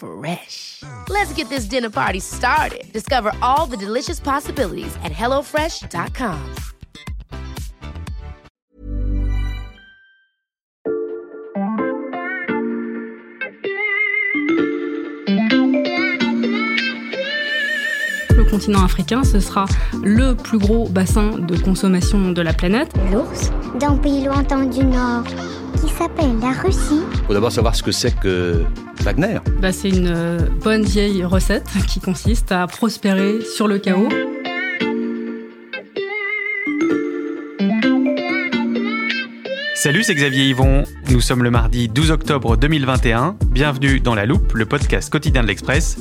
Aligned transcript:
Fresh. 0.00 0.82
Let's 1.10 1.34
get 1.34 1.50
this 1.50 1.66
dinner 1.66 1.90
party 1.90 2.20
started. 2.20 2.90
Discover 2.90 3.32
all 3.42 3.66
the 3.66 3.76
delicious 3.76 4.18
possibilities 4.18 4.96
at 5.04 5.12
hellofresh.com. 5.12 6.38
Le 18.30 18.44
continent 18.50 18.82
africain, 18.82 19.22
ce 19.22 19.38
sera 19.38 19.66
le 20.02 20.34
plus 20.34 20.58
gros 20.58 20.88
bassin 20.88 21.38
de 21.38 21.58
consommation 21.58 22.32
de 22.32 22.40
la 22.40 22.54
planète. 22.54 22.94
L'ours 23.12 23.50
d'un 23.78 23.98
pays 23.98 24.24
lointain 24.24 24.64
du 24.64 24.82
Nord 24.82 25.24
s'appelle 26.00 26.38
la 26.40 26.52
Russie. 26.52 27.02
Il 27.12 27.26
faut 27.26 27.34
d'abord 27.34 27.52
savoir 27.52 27.74
ce 27.74 27.82
que 27.82 27.92
c'est 27.92 28.18
que 28.18 28.64
Wagner. 29.02 29.38
Bah, 29.60 29.70
c'est 29.70 29.90
une 29.90 30.06
euh, 30.06 30.38
bonne 30.64 30.82
vieille 30.82 31.22
recette 31.24 31.68
qui 31.86 32.00
consiste 32.00 32.52
à 32.52 32.66
prospérer 32.66 33.42
sur 33.42 33.68
le 33.68 33.78
chaos. 33.78 34.08
Salut, 39.74 40.02
c'est 40.02 40.14
Xavier 40.14 40.48
Yvon. 40.48 40.84
Nous 41.10 41.20
sommes 41.20 41.42
le 41.42 41.50
mardi 41.50 41.88
12 41.88 42.12
octobre 42.12 42.56
2021. 42.56 43.36
Bienvenue 43.50 44.00
dans 44.00 44.14
La 44.14 44.24
Loupe, 44.24 44.54
le 44.54 44.64
podcast 44.64 45.12
quotidien 45.12 45.42
de 45.42 45.48
l'Express. 45.48 45.98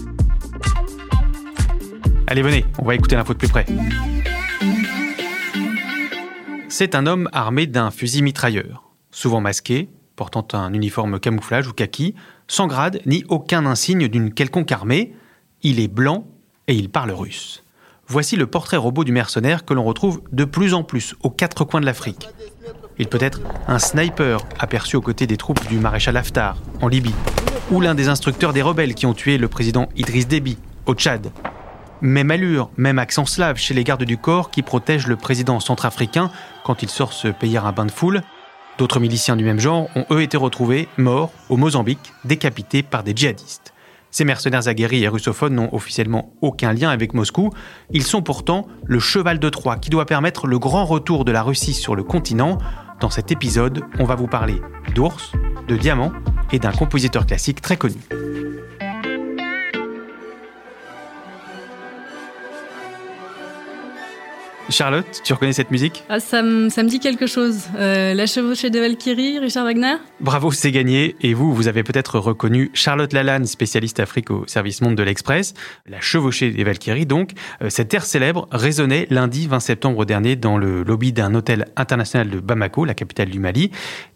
Allez, 2.27 2.41
venez, 2.41 2.65
on 2.77 2.85
va 2.85 2.95
écouter 2.95 3.17
l'info 3.17 3.33
de 3.33 3.39
plus 3.39 3.49
près. 3.49 3.65
C'est 6.69 6.95
un 6.95 7.05
homme 7.05 7.27
armé 7.33 7.67
d'un 7.67 7.91
fusil 7.91 8.21
mitrailleur, 8.21 8.88
souvent 9.11 9.41
masqué, 9.41 9.89
portant 10.15 10.47
un 10.53 10.73
uniforme 10.73 11.19
camouflage 11.19 11.67
ou 11.67 11.73
kaki, 11.73 12.15
sans 12.47 12.67
grade 12.67 13.01
ni 13.05 13.23
aucun 13.29 13.65
insigne 13.65 14.07
d'une 14.07 14.33
quelconque 14.33 14.71
armée. 14.71 15.13
Il 15.61 15.79
est 15.79 15.87
blanc 15.87 16.27
et 16.67 16.75
il 16.75 16.89
parle 16.89 17.11
russe. 17.11 17.63
Voici 18.07 18.35
le 18.35 18.47
portrait 18.47 18.77
robot 18.77 19.03
du 19.03 19.11
mercenaire 19.11 19.65
que 19.65 19.73
l'on 19.73 19.83
retrouve 19.83 20.21
de 20.31 20.43
plus 20.43 20.73
en 20.73 20.83
plus 20.83 21.15
aux 21.21 21.29
quatre 21.29 21.63
coins 21.63 21.79
de 21.79 21.85
l'Afrique. 21.85 22.27
Il 22.97 23.07
peut 23.07 23.19
être 23.21 23.39
un 23.67 23.79
sniper 23.79 24.41
aperçu 24.57 24.95
aux 24.95 25.01
côtés 25.01 25.27
des 25.27 25.37
troupes 25.37 25.65
du 25.67 25.79
maréchal 25.79 26.17
Haftar 26.17 26.57
en 26.81 26.87
Libye, 26.87 27.13
ou 27.71 27.81
l'un 27.81 27.95
des 27.95 28.09
instructeurs 28.09 28.51
des 28.51 28.61
rebelles 28.61 28.95
qui 28.95 29.05
ont 29.05 29.13
tué 29.13 29.37
le 29.37 29.47
président 29.47 29.89
Idriss 29.95 30.27
Déby 30.27 30.57
au 30.85 30.95
Tchad. 30.95 31.31
Même 32.01 32.31
allure, 32.31 32.71
même 32.77 32.97
accent 32.97 33.25
slave 33.25 33.57
chez 33.57 33.73
les 33.73 33.83
gardes 33.83 34.03
du 34.03 34.17
corps 34.17 34.51
qui 34.51 34.63
protègent 34.63 35.07
le 35.07 35.17
président 35.17 35.59
centrafricain 35.59 36.31
quand 36.63 36.81
il 36.81 36.89
sort 36.89 37.13
se 37.13 37.27
payer 37.27 37.57
un 37.57 37.71
bain 37.71 37.85
de 37.85 37.91
foule. 37.91 38.21
D'autres 38.79 39.01
miliciens 39.01 39.35
du 39.35 39.43
même 39.43 39.59
genre 39.59 39.89
ont 39.97 40.05
eux 40.09 40.21
été 40.21 40.37
retrouvés 40.37 40.87
morts 40.97 41.33
au 41.49 41.57
Mozambique, 41.57 42.13
décapités 42.23 42.81
par 42.81 43.03
des 43.03 43.11
djihadistes. 43.13 43.73
Ces 44.09 44.23
mercenaires 44.23 44.69
aguerris 44.69 45.03
et 45.03 45.09
russophones 45.09 45.53
n'ont 45.53 45.67
officiellement 45.73 46.33
aucun 46.41 46.71
lien 46.71 46.89
avec 46.89 47.13
Moscou. 47.13 47.49
Ils 47.91 48.03
sont 48.03 48.21
pourtant 48.21 48.67
le 48.85 48.99
cheval 48.99 49.37
de 49.37 49.49
Troie 49.49 49.75
qui 49.75 49.89
doit 49.89 50.05
permettre 50.05 50.47
le 50.47 50.57
grand 50.59 50.85
retour 50.85 51.25
de 51.25 51.31
la 51.33 51.43
Russie 51.43 51.73
sur 51.73 51.93
le 51.93 52.03
continent. 52.03 52.57
Dans 53.01 53.09
cet 53.09 53.33
épisode, 53.33 53.83
on 53.99 54.05
va 54.05 54.15
vous 54.15 54.27
parler 54.27 54.61
d'ours, 54.95 55.33
de 55.67 55.75
diamants 55.75 56.13
et 56.53 56.59
d'un 56.59 56.71
compositeur 56.71 57.25
classique 57.25 57.61
très 57.61 57.75
connu. 57.75 57.99
Charlotte, 64.69 65.21
tu 65.23 65.33
reconnais 65.33 65.53
cette 65.53 65.71
musique? 65.71 66.03
Ah, 66.09 66.19
ça, 66.19 66.43
me, 66.43 66.69
ça 66.69 66.83
me 66.83 66.89
dit 66.89 66.99
quelque 66.99 67.27
chose. 67.27 67.63
Euh, 67.77 68.13
la 68.13 68.25
chevauchée 68.25 68.69
de 68.69 68.79
Valkyrie, 68.79 69.39
Richard 69.39 69.65
Wagner? 69.65 69.95
Bravo, 70.19 70.51
c'est 70.51 70.71
gagné. 70.71 71.15
Et 71.21 71.33
vous, 71.33 71.53
vous 71.53 71.67
avez 71.67 71.83
peut-être 71.83 72.19
reconnu 72.19 72.69
Charlotte 72.73 73.11
Lalanne, 73.11 73.45
spécialiste 73.45 73.99
Afrique 73.99 74.31
au 74.31 74.45
service 74.47 74.81
monde 74.81 74.95
de 74.95 75.03
l'Express. 75.03 75.53
La 75.87 75.99
chevauchée 75.99 76.51
des 76.51 76.63
Valkyries, 76.63 77.05
donc. 77.05 77.31
Euh, 77.61 77.69
cette 77.69 77.93
air 77.93 78.05
célèbre 78.05 78.47
résonnait 78.51 79.07
lundi 79.09 79.47
20 79.47 79.59
septembre 79.59 80.05
dernier 80.05 80.35
dans 80.35 80.57
le 80.57 80.83
lobby 80.83 81.11
d'un 81.13 81.33
hôtel 81.33 81.65
international 81.75 82.29
de 82.29 82.39
Bamako, 82.39 82.85
la 82.85 82.93
capitale 82.93 83.29
du 83.29 83.39
Mali. 83.39 83.71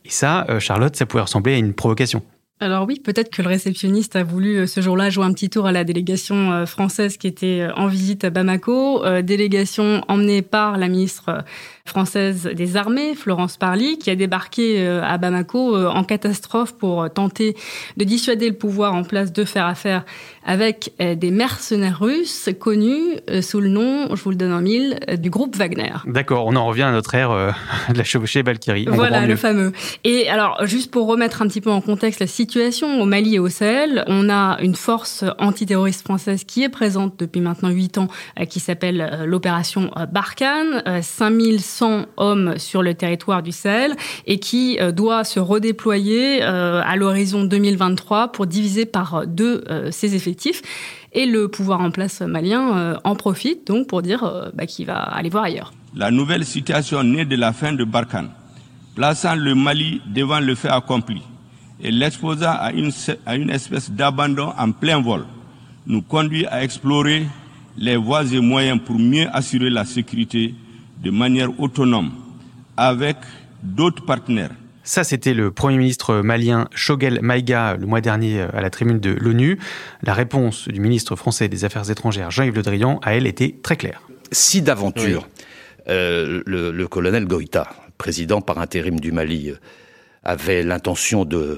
Et 0.06 0.10
ça, 0.10 0.46
euh, 0.50 0.60
Charlotte, 0.60 0.96
ça 0.96 1.06
pouvait 1.06 1.24
ressembler 1.24 1.54
à 1.56 1.58
une 1.58 1.74
provocation. 1.74 2.24
Alors 2.60 2.88
oui, 2.88 3.00
peut-être 3.00 3.30
que 3.30 3.42
le 3.42 3.50
réceptionniste 3.50 4.16
a 4.16 4.24
voulu 4.24 4.58
euh, 4.58 4.68
ce 4.68 4.80
jour-là 4.80 5.10
jouer 5.10 5.26
un 5.26 5.34
petit 5.34 5.50
tour 5.50 5.66
à 5.66 5.72
la 5.72 5.84
délégation 5.84 6.52
euh, 6.52 6.66
française 6.66 7.18
qui 7.18 7.28
était 7.28 7.62
euh, 7.62 7.74
en 7.76 7.88
visite 7.88 8.24
à 8.24 8.30
Bamako, 8.30 9.04
délégation 9.22 10.02
emmenée 10.08 10.42
par 10.42 10.78
la 10.78 10.88
ministre 10.88 11.44
française 11.86 12.50
des 12.56 12.78
armées, 12.78 13.14
Florence 13.14 13.58
Parly, 13.58 13.98
qui 13.98 14.10
a 14.10 14.16
débarqué 14.16 14.80
euh, 14.80 15.04
à 15.04 15.18
Bamako 15.18 15.76
euh, 15.76 15.88
en 15.90 16.04
catastrophe 16.04 16.74
pour 16.74 17.04
euh, 17.04 17.08
tenter 17.10 17.56
de 17.98 18.04
dissuader 18.06 18.50
le 18.50 18.56
pouvoir 18.56 18.94
en 18.96 19.04
place 19.04 19.34
de 19.34 19.44
faire 19.44 19.66
affaire 19.66 20.06
avec 20.46 20.92
des 21.00 21.32
mercenaires 21.32 22.00
russes 22.00 22.50
connus 22.60 23.16
sous 23.42 23.62
le 23.62 23.70
nom, 23.70 24.14
je 24.14 24.22
vous 24.22 24.32
le 24.32 24.36
donne 24.36 24.52
en 24.52 24.60
mille, 24.60 25.00
du 25.18 25.30
groupe 25.30 25.56
Wagner. 25.56 25.94
D'accord, 26.06 26.46
on 26.48 26.58
en 26.58 26.66
revient 26.66 26.84
à 26.84 26.92
notre 26.92 27.16
ère 27.16 27.30
de 27.90 27.98
la 27.98 28.04
chevauchée 28.04 28.42
Valkyrie. 28.42 28.86
Voilà, 28.90 29.26
le 29.26 29.38
fameux. 29.38 29.72
Et 30.04 30.28
alors, 30.28 30.66
juste 30.66 30.92
pour 30.92 31.08
remettre 31.08 31.42
un 31.42 31.48
petit 31.48 31.62
peu 31.62 31.72
en 31.72 31.80
contexte 31.80 32.20
la 32.20 32.28
situation 32.28 33.02
au 33.02 33.06
Mali 33.06 33.36
et 33.36 33.40
au 33.40 33.48
Sahel, 33.48 34.04
on 34.08 34.30
a 34.30 34.58
une 34.60 34.76
force 34.76 35.24
antiterroriste 35.40 36.02
française 36.02 36.44
qui 36.44 36.64
est 36.64 36.70
présente 36.70 37.18
depuis 37.18 37.40
maintenant 37.40 37.70
8 37.70 38.00
ans, 38.00 38.08
qui 38.50 38.60
s'appelle 38.60 39.24
l'opération 39.26 39.92
Barkhane. 40.12 41.02
5000 41.02 41.62
100 41.74 42.06
hommes 42.18 42.58
sur 42.58 42.84
le 42.84 42.94
territoire 42.94 43.42
du 43.42 43.52
Sahel 43.52 43.96
et 44.26 44.40
qui 44.40 44.78
euh, 44.80 44.92
doit 44.92 45.24
se 45.24 45.40
redéployer 45.40 46.44
euh, 46.44 46.82
à 46.86 46.96
l'horizon 46.96 47.44
2023 47.44 48.32
pour 48.32 48.46
diviser 48.46 48.86
par 48.86 49.26
deux 49.28 49.64
euh, 49.70 49.90
ses 49.92 50.16
effectifs. 50.16 50.62
Et 51.14 51.26
le 51.26 51.48
pouvoir 51.48 51.82
en 51.82 51.92
place 51.92 52.22
malien 52.22 52.98
en 53.04 53.16
profite 53.16 53.68
donc 53.68 53.88
pour 53.88 54.02
dire 54.02 54.52
bah, 54.56 54.66
qu'il 54.66 54.88
va 54.88 54.98
aller 54.98 55.30
voir 55.30 55.44
ailleurs. 55.44 55.72
La 55.96 56.10
nouvelle 56.10 56.44
situation 56.44 57.04
née 57.04 57.24
de 57.24 57.36
la 57.36 57.54
fin 57.54 57.72
de 57.72 57.84
Barkhane, 57.84 58.32
plaçant 58.96 59.36
le 59.36 59.54
Mali 59.54 60.02
devant 60.08 60.40
le 60.40 60.56
fait 60.56 60.70
accompli 60.70 61.22
et 61.84 61.92
l'exposant 61.92 62.56
à 62.58 62.72
une, 62.72 62.92
à 63.28 63.36
une 63.36 63.52
espèce 63.52 63.92
d'abandon 63.92 64.54
en 64.58 64.72
plein 64.72 65.00
vol, 65.02 65.26
nous 65.86 66.02
conduit 66.02 66.48
à 66.48 66.64
explorer 66.64 67.28
les 67.78 67.96
voies 67.96 68.26
et 68.34 68.40
moyens 68.40 68.80
pour 68.84 68.98
mieux 68.98 69.28
assurer 69.34 69.70
la 69.70 69.86
sécurité 69.86 70.56
de 71.04 71.12
manière 71.12 71.60
autonome 71.60 72.12
avec 72.78 73.18
d'autres 73.62 74.06
partenaires. 74.06 74.52
Ça, 74.86 75.04
c'était 75.04 75.34
le 75.34 75.52
Premier 75.52 75.78
ministre 75.78 76.22
malien 76.22 76.68
Shogel 76.76 77.20
Maïga 77.22 77.78
le 77.78 77.86
mois 77.86 78.02
dernier 78.02 78.42
à 78.42 78.62
la 78.62 78.70
tribune 78.70 79.00
de 79.00 79.12
l'ONU. 79.12 79.60
La 80.02 80.14
réponse 80.14 80.68
du 80.68 80.80
ministre 80.80 81.16
français 81.16 81.48
des 81.48 81.64
Affaires 81.64 81.90
étrangères 81.90 82.32
Jean-Yves 82.32 82.56
Le 82.56 82.62
Drian 82.64 83.00
à 83.02 83.16
elle 83.16 83.28
était 83.28 83.56
très 83.64 83.78
claire. 83.78 84.02
Si 84.32 84.62
d'aventure 84.62 85.28
euh, 85.88 86.42
le, 86.46 86.72
le 86.72 86.88
colonel 86.88 87.26
Goïta, 87.26 87.70
président 87.98 88.42
par 88.42 88.58
intérim 88.58 89.00
du 89.00 89.12
Mali, 89.12 89.52
euh, 89.52 89.56
avait 90.24 90.64
l'intention 90.64 91.26
de 91.26 91.58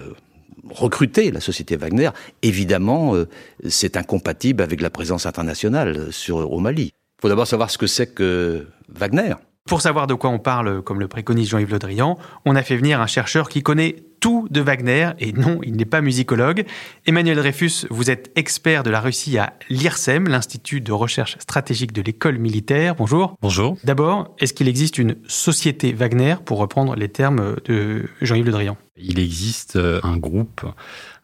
recruter 0.69 1.31
la 1.31 1.39
société 1.39 1.77
Wagner, 1.77 2.09
évidemment, 2.41 3.15
euh, 3.15 3.27
c'est 3.67 3.97
incompatible 3.97 4.63
avec 4.63 4.81
la 4.81 4.89
présence 4.89 5.25
internationale 5.27 6.11
sur, 6.11 6.51
au 6.51 6.59
Mali. 6.59 6.94
Il 7.17 7.21
faut 7.21 7.29
d'abord 7.29 7.47
savoir 7.47 7.69
ce 7.69 7.77
que 7.77 7.87
c'est 7.87 8.13
que 8.13 8.67
Wagner. 8.89 9.35
Pour 9.67 9.81
savoir 9.81 10.05
de 10.05 10.13
quoi 10.13 10.29
on 10.29 10.37
parle, 10.37 10.83
comme 10.83 10.99
le 10.99 11.07
préconise 11.07 11.49
Jean-Yves 11.49 11.71
Le 11.71 11.79
Drian, 11.79 12.19
on 12.45 12.55
a 12.55 12.61
fait 12.61 12.77
venir 12.77 13.01
un 13.01 13.07
chercheur 13.07 13.49
qui 13.49 13.63
connaît 13.63 13.95
tout 14.19 14.47
de 14.51 14.61
Wagner, 14.61 15.11
et 15.17 15.31
non, 15.33 15.59
il 15.63 15.75
n'est 15.75 15.85
pas 15.85 16.01
musicologue. 16.01 16.65
Emmanuel 17.07 17.37
Dreyfus, 17.37 17.87
vous 17.89 18.11
êtes 18.11 18.31
expert 18.35 18.83
de 18.83 18.91
la 18.91 18.99
Russie 18.99 19.39
à 19.39 19.53
l'IRSEM, 19.69 20.27
l'Institut 20.27 20.81
de 20.81 20.91
recherche 20.91 21.37
stratégique 21.39 21.93
de 21.93 22.03
l'école 22.03 22.37
militaire. 22.37 22.95
Bonjour. 22.95 23.37
Bonjour. 23.41 23.77
D'abord, 23.83 24.35
est-ce 24.37 24.53
qu'il 24.53 24.67
existe 24.67 24.99
une 24.99 25.15
société 25.27 25.93
Wagner, 25.93 26.35
pour 26.45 26.59
reprendre 26.59 26.95
les 26.95 27.09
termes 27.09 27.55
de 27.65 28.07
Jean-Yves 28.21 28.45
Le 28.45 28.51
Drian? 28.51 28.77
Il 28.97 29.19
existe 29.19 29.77
euh, 29.77 29.99
un 30.03 30.17
groupe 30.17 30.61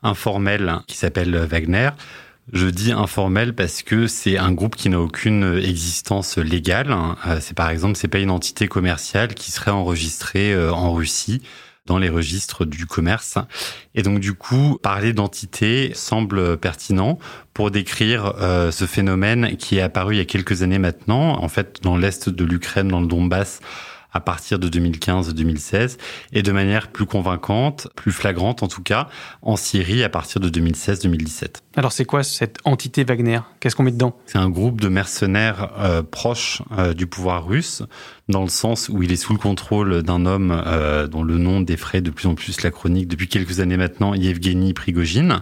informel 0.01 0.79
qui 0.87 0.97
s'appelle 0.97 1.35
Wagner. 1.35 1.89
Je 2.51 2.67
dis 2.67 2.91
informel 2.91 3.53
parce 3.53 3.81
que 3.81 4.07
c'est 4.07 4.37
un 4.37 4.51
groupe 4.51 4.75
qui 4.75 4.89
n'a 4.89 4.99
aucune 4.99 5.59
existence 5.63 6.37
légale. 6.37 6.95
Euh, 7.27 7.37
c'est 7.39 7.55
par 7.55 7.69
exemple, 7.69 7.95
c'est 7.95 8.07
pas 8.07 8.19
une 8.19 8.31
entité 8.31 8.67
commerciale 8.67 9.33
qui 9.35 9.51
serait 9.51 9.71
enregistrée 9.71 10.53
euh, 10.53 10.73
en 10.73 10.91
Russie 10.91 11.41
dans 11.85 11.97
les 11.97 12.09
registres 12.09 12.65
du 12.65 12.85
commerce. 12.85 13.37
Et 13.95 14.01
donc 14.01 14.19
du 14.19 14.33
coup, 14.33 14.77
parler 14.81 15.13
d'entité 15.13 15.91
semble 15.93 16.57
pertinent 16.57 17.19
pour 17.53 17.71
décrire 17.71 18.33
euh, 18.39 18.71
ce 18.71 18.85
phénomène 18.85 19.57
qui 19.57 19.77
est 19.77 19.81
apparu 19.81 20.15
il 20.15 20.17
y 20.17 20.21
a 20.21 20.25
quelques 20.25 20.61
années 20.61 20.79
maintenant, 20.79 21.41
en 21.41 21.47
fait 21.47 21.79
dans 21.81 21.97
l'est 21.97 22.29
de 22.29 22.43
l'Ukraine, 22.43 22.87
dans 22.87 23.01
le 23.01 23.07
Donbass, 23.07 23.61
à 24.11 24.19
partir 24.19 24.59
de 24.59 24.67
2015-2016 24.69 25.97
et 26.33 26.43
de 26.43 26.51
manière 26.51 26.89
plus 26.89 27.05
convaincante, 27.05 27.87
plus 27.95 28.11
flagrante 28.11 28.63
en 28.63 28.67
tout 28.67 28.83
cas, 28.83 29.07
en 29.41 29.55
Syrie 29.55 30.03
à 30.03 30.09
partir 30.09 30.41
de 30.41 30.49
2016-2017. 30.49 31.61
Alors 31.75 31.91
c'est 31.91 32.05
quoi 32.05 32.23
cette 32.23 32.57
entité 32.65 33.03
Wagner? 33.03 33.39
Qu'est-ce 33.59 33.75
qu'on 33.75 33.83
met 33.83 33.91
dedans? 33.91 34.17
C'est 34.25 34.37
un 34.37 34.49
groupe 34.49 34.81
de 34.81 34.89
mercenaires 34.89 35.71
euh, 35.79 36.03
proches 36.03 36.61
euh, 36.77 36.93
du 36.93 37.07
pouvoir 37.07 37.45
russe, 37.45 37.83
dans 38.27 38.41
le 38.41 38.49
sens 38.49 38.89
où 38.89 39.03
il 39.03 39.11
est 39.11 39.17
sous 39.17 39.33
le 39.33 39.39
contrôle 39.39 40.03
d'un 40.03 40.25
homme 40.25 40.51
euh, 40.65 41.07
dont 41.07 41.23
le 41.23 41.37
nom 41.37 41.61
défraie 41.61 42.01
de 42.01 42.11
plus 42.11 42.27
en 42.27 42.35
plus 42.35 42.61
la 42.61 42.71
chronique 42.71 43.07
depuis 43.07 43.27
quelques 43.27 43.59
années 43.59 43.77
maintenant, 43.77 44.13
Yevgeny 44.13 44.73
Prigogine 44.73 45.41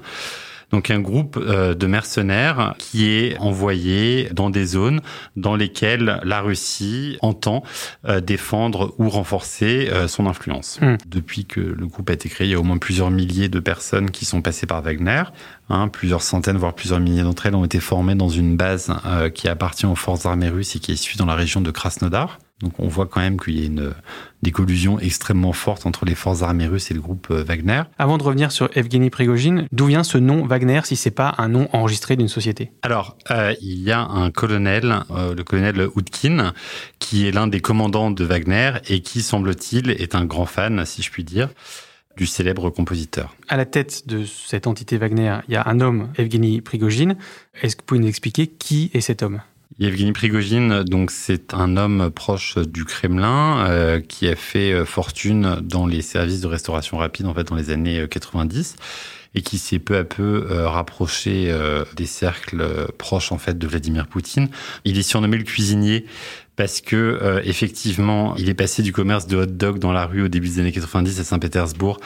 donc 0.72 0.92
un 0.92 1.00
groupe 1.00 1.38
euh, 1.38 1.74
de 1.74 1.88
mercenaires 1.88 2.76
qui 2.78 3.10
est 3.10 3.38
envoyé 3.40 4.30
dans 4.34 4.50
des 4.50 4.66
zones 4.66 5.02
dans 5.36 5.56
lesquelles 5.56 6.20
la 6.24 6.42
Russie 6.42 7.18
entend 7.22 7.64
euh, 8.08 8.22
défendre 8.22 8.94
ou 8.98 9.10
renforcer 9.10 9.90
euh, 9.92 10.08
son 10.08 10.28
influence. 10.28 10.80
Hmm. 10.82 10.96
Depuis 11.08 11.46
que 11.46 11.60
le 11.60 11.88
groupe 11.88 12.10
a 12.10 12.14
été 12.14 12.30
créé, 12.30 12.48
il 12.48 12.52
y 12.52 12.56
a 12.56 12.60
au 12.60 12.64
moins 12.64 12.78
plusieurs 12.78 13.12
milliers 13.12 13.50
de 13.50 13.60
personnes 13.60 14.12
qui 14.12 14.26
sont 14.26 14.42
passées 14.42 14.68
par 14.68 14.82
Wagner. 14.82 15.24
Hein, 15.70 15.88
plusieurs 15.88 16.22
centaines, 16.22 16.58
voire 16.58 16.74
plusieurs 16.74 17.00
milliers 17.00 17.24
d'entre 17.24 17.46
elles 17.46 17.56
ont 17.56 17.66
été 17.66 17.80
formées 17.80 18.16
dans 18.16 18.30
une 18.30 18.58
base 18.58 18.92
qui 19.36 19.48
appartient 19.48 19.86
aux 19.86 19.96
forces 19.96 20.26
armées 20.26 20.50
russes 20.50 20.76
et 20.76 20.80
qui 20.80 20.94
est 20.94 20.96
située 20.96 21.18
dans 21.18 21.26
la 21.26 21.36
région 21.36 21.62
de 21.62 21.70
Krasnodar. 21.70 22.40
Donc 22.62 22.74
on 22.80 22.88
voit 22.88 23.06
quand 23.06 23.22
même 23.22 23.40
qu'il 23.40 23.60
y 23.60 23.64
a 23.64 23.66
une, 23.66 23.94
des 24.42 24.52
collusions 24.52 25.00
extrêmement 25.00 25.54
fortes 25.54 25.86
entre 25.86 26.06
les 26.06 26.16
forces 26.16 26.42
armées 26.42 26.68
russes 26.68 26.92
et 26.92 26.94
le 26.94 27.02
groupe 27.02 27.28
euh, 27.32 27.44
Wagner. 27.44 27.84
Avant 27.98 28.18
de 28.18 28.24
revenir 28.24 28.52
sur 28.52 28.70
Evgeny 28.76 29.10
Prigogine, 29.10 29.68
d'où 29.72 29.86
vient 29.86 30.04
ce 30.04 30.18
nom 30.18 30.46
Wagner 30.46 30.82
si 30.84 30.96
c'est 30.96 31.12
pas 31.12 31.36
un 31.38 31.48
nom 31.48 31.70
enregistré 31.72 32.16
d'une 32.16 32.28
société? 32.28 32.72
Alors, 32.82 33.18
euh, 33.32 33.54
il 33.62 33.82
y 33.82 33.92
a 33.92 34.02
un 34.02 34.32
colonel, 34.32 34.94
euh, 35.12 35.34
le 35.36 35.44
colonel 35.44 35.88
Houdkin, 35.96 36.54
qui 37.00 37.28
est 37.28 37.32
l'un 37.32 37.48
des 37.48 37.62
commandants 37.62 38.12
de 38.12 38.24
Wagner 38.26 38.74
et 38.90 39.02
qui, 39.02 39.22
semble-t-il, 39.22 39.92
est 39.92 40.16
un 40.16 40.26
grand 40.26 40.46
fan, 40.46 40.86
si 40.86 41.02
je 41.02 41.12
puis 41.12 41.24
dire 41.24 41.50
du 42.18 42.26
célèbre 42.26 42.70
compositeur. 42.70 43.34
À 43.48 43.56
la 43.56 43.66
tête 43.66 44.06
de 44.08 44.26
cette 44.26 44.68
entité 44.68 44.98
Wagner, 44.98 45.38
il 45.48 45.54
y 45.54 45.58
a 45.58 45.66
un 45.68 45.80
homme, 45.80 46.10
Evgeny 46.18 46.60
Prigogine. 46.60 47.16
Est-ce 47.62 47.78
que 47.78 47.82
vous 47.82 47.86
pouvez 47.86 48.02
nous 48.02 48.10
expliquer 48.10 48.48
qui 48.48 48.92
est 48.94 49.00
cet 49.00 49.24
homme? 49.24 49.40
Yevgeny 49.78 50.14
Prigogine, 50.14 50.84
donc 50.84 51.12
c'est 51.12 51.54
un 51.54 51.78
homme 51.78 52.10
proche 52.10 52.58
du 52.58 52.86
Kremlin 52.86 53.68
euh, 53.68 54.02
qui 54.02 54.28
a 54.28 54.36
fait 54.36 54.74
euh, 54.74 54.84
fortune 54.84 55.60
dans 55.62 55.86
les 55.86 56.02
services 56.02 56.42
de 56.42 56.48
restauration 56.48 56.98
rapide 56.98 57.28
en 57.28 57.36
fait 57.36 57.44
dans 57.44 57.56
les 57.56 57.70
années 57.70 58.08
90 58.10 58.76
euh, 58.78 58.84
et 59.36 59.42
qui 59.44 59.60
s'est 59.60 59.78
peu 59.78 59.96
à 59.96 60.04
peu 60.04 60.48
rapproché 60.66 61.56
des 61.96 62.08
cercles 62.08 62.92
proches 62.98 63.32
en 63.32 63.38
fait 63.38 63.60
de 63.60 63.68
Vladimir 63.68 64.08
Poutine. 64.08 64.50
Il 64.86 64.98
est 64.98 65.04
surnommé 65.04 65.38
le 65.38 65.44
cuisinier 65.44 66.08
parce 66.60 66.82
que 66.82 67.42
effectivement, 67.46 68.36
il 68.36 68.50
est 68.50 68.54
passé 68.54 68.84
du 68.84 68.92
commerce 68.92 69.28
de 69.28 69.38
hot 69.38 69.46
dog 69.46 69.80
dans 69.80 69.94
la 69.94 70.06
rue 70.06 70.24
au 70.24 70.28
début 70.28 70.50
des 70.50 70.60
années 70.60 70.74
90 70.74 71.18
à 71.22 71.24
Saint-Pétersbourg 71.24 72.00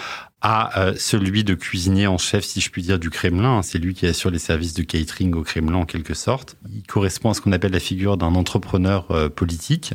à 0.44 0.78
euh, 0.78 0.94
celui 0.98 1.46
de 1.46 1.56
cuisinier 1.56 2.06
en 2.06 2.18
chef, 2.18 2.44
si 2.44 2.60
je 2.60 2.70
puis 2.70 2.82
dire, 2.82 3.00
du 3.00 3.10
Kremlin. 3.10 3.62
C'est 3.64 3.80
lui 3.80 3.94
qui 3.94 4.06
assure 4.06 4.30
les 4.30 4.40
services 4.40 4.74
de 4.74 4.84
catering 4.84 5.34
au 5.34 5.42
Kremlin 5.42 5.78
en 5.78 5.86
quelque 5.86 6.14
sorte. 6.14 6.58
Il 6.70 6.84
correspond 6.84 7.32
à 7.32 7.34
ce 7.34 7.40
qu'on 7.40 7.54
appelle 7.54 7.72
la 7.72 7.80
figure 7.80 8.18
d'un 8.18 8.36
entrepreneur 8.36 9.10
euh, 9.12 9.30
politique. 9.30 9.94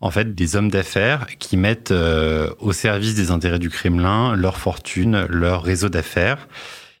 En 0.00 0.10
fait, 0.10 0.34
des 0.34 0.56
hommes 0.56 0.70
d'affaires 0.70 1.26
qui 1.38 1.58
mettent 1.58 1.90
euh, 1.90 2.50
au 2.58 2.72
service 2.72 3.14
des 3.14 3.30
intérêts 3.30 3.58
du 3.58 3.68
Kremlin 3.68 4.34
leur 4.34 4.56
fortune, 4.56 5.26
leur 5.28 5.62
réseau 5.62 5.90
d'affaires. 5.90 6.48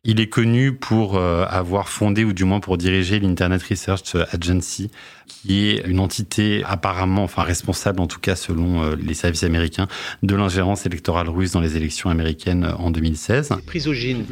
Il 0.08 0.20
est 0.20 0.28
connu 0.28 0.72
pour 0.72 1.18
avoir 1.18 1.88
fondé, 1.88 2.24
ou 2.24 2.32
du 2.32 2.44
moins 2.44 2.60
pour 2.60 2.78
diriger 2.78 3.18
l'Internet 3.18 3.62
Research 3.62 4.14
Agency, 4.32 4.88
qui 5.26 5.68
est 5.68 5.86
une 5.86 6.00
entité 6.00 6.62
apparemment, 6.64 7.24
enfin 7.24 7.42
responsable 7.42 8.00
en 8.00 8.06
tout 8.06 8.20
cas 8.20 8.36
selon 8.36 8.82
euh, 8.82 8.96
les 8.96 9.14
services 9.14 9.44
américains, 9.44 9.86
de 10.22 10.34
l'ingérence 10.34 10.86
électorale 10.86 11.28
russe 11.28 11.52
dans 11.52 11.60
les 11.60 11.76
élections 11.76 12.10
américaines 12.10 12.64
euh, 12.64 12.74
en 12.74 12.90
2016. 12.90 13.50
Prigogine, 13.66 14.24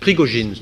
Prigogine, 0.00 0.54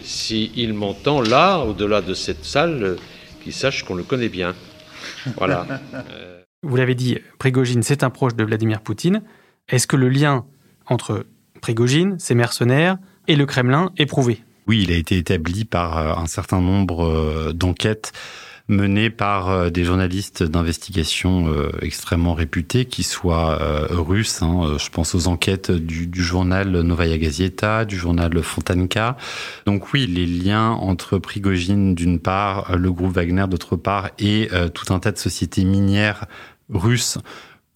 s'il 0.00 0.74
m'entend 0.74 1.20
là, 1.20 1.60
au-delà 1.60 2.00
de 2.00 2.14
cette 2.14 2.44
salle, 2.44 2.82
euh, 2.82 2.96
qu'il 3.42 3.52
sache 3.52 3.84
qu'on 3.84 3.94
le 3.94 4.02
connaît 4.02 4.28
bien. 4.28 4.54
Voilà. 5.36 5.66
Vous 6.64 6.76
l'avez 6.76 6.94
dit, 6.94 7.18
Prigogine, 7.38 7.82
c'est 7.82 8.04
un 8.04 8.10
proche 8.10 8.34
de 8.34 8.44
Vladimir 8.44 8.80
Poutine. 8.80 9.22
Est-ce 9.68 9.86
que 9.86 9.96
le 9.96 10.08
lien 10.08 10.44
entre 10.86 11.26
Prigogine, 11.60 12.18
ses 12.18 12.34
mercenaires, 12.34 12.98
et 13.28 13.36
le 13.36 13.46
Kremlin 13.46 13.92
est 13.96 14.06
prouvé 14.06 14.42
Oui, 14.66 14.82
il 14.82 14.92
a 14.92 14.96
été 14.96 15.16
établi 15.16 15.64
par 15.64 16.18
un 16.18 16.26
certain 16.26 16.60
nombre 16.60 17.52
d'enquêtes 17.52 18.12
menée 18.68 19.10
par 19.10 19.50
euh, 19.50 19.70
des 19.70 19.84
journalistes 19.84 20.42
d'investigation 20.42 21.48
euh, 21.48 21.70
extrêmement 21.82 22.34
réputés, 22.34 22.84
qui 22.84 23.02
soient 23.02 23.60
euh, 23.60 23.86
russes. 23.90 24.42
Hein, 24.42 24.76
je 24.78 24.88
pense 24.88 25.14
aux 25.14 25.28
enquêtes 25.28 25.70
du, 25.70 26.06
du, 26.06 26.22
journal 26.22 26.68
Novaya 26.70 27.18
Gazeta, 27.18 27.84
du 27.84 27.96
journal 27.96 28.42
Fontanka. 28.42 29.16
Donc 29.66 29.92
oui, 29.92 30.06
les 30.06 30.26
liens 30.26 30.70
entre 30.70 31.18
Prigogine 31.18 31.94
d'une 31.94 32.18
part, 32.18 32.76
le 32.76 32.92
groupe 32.92 33.12
Wagner 33.12 33.46
d'autre 33.48 33.76
part, 33.76 34.10
et 34.18 34.48
tout 34.74 34.92
un 34.92 34.98
tas 34.98 35.12
de 35.12 35.18
sociétés 35.18 35.64
minières 35.64 36.26
russes 36.70 37.18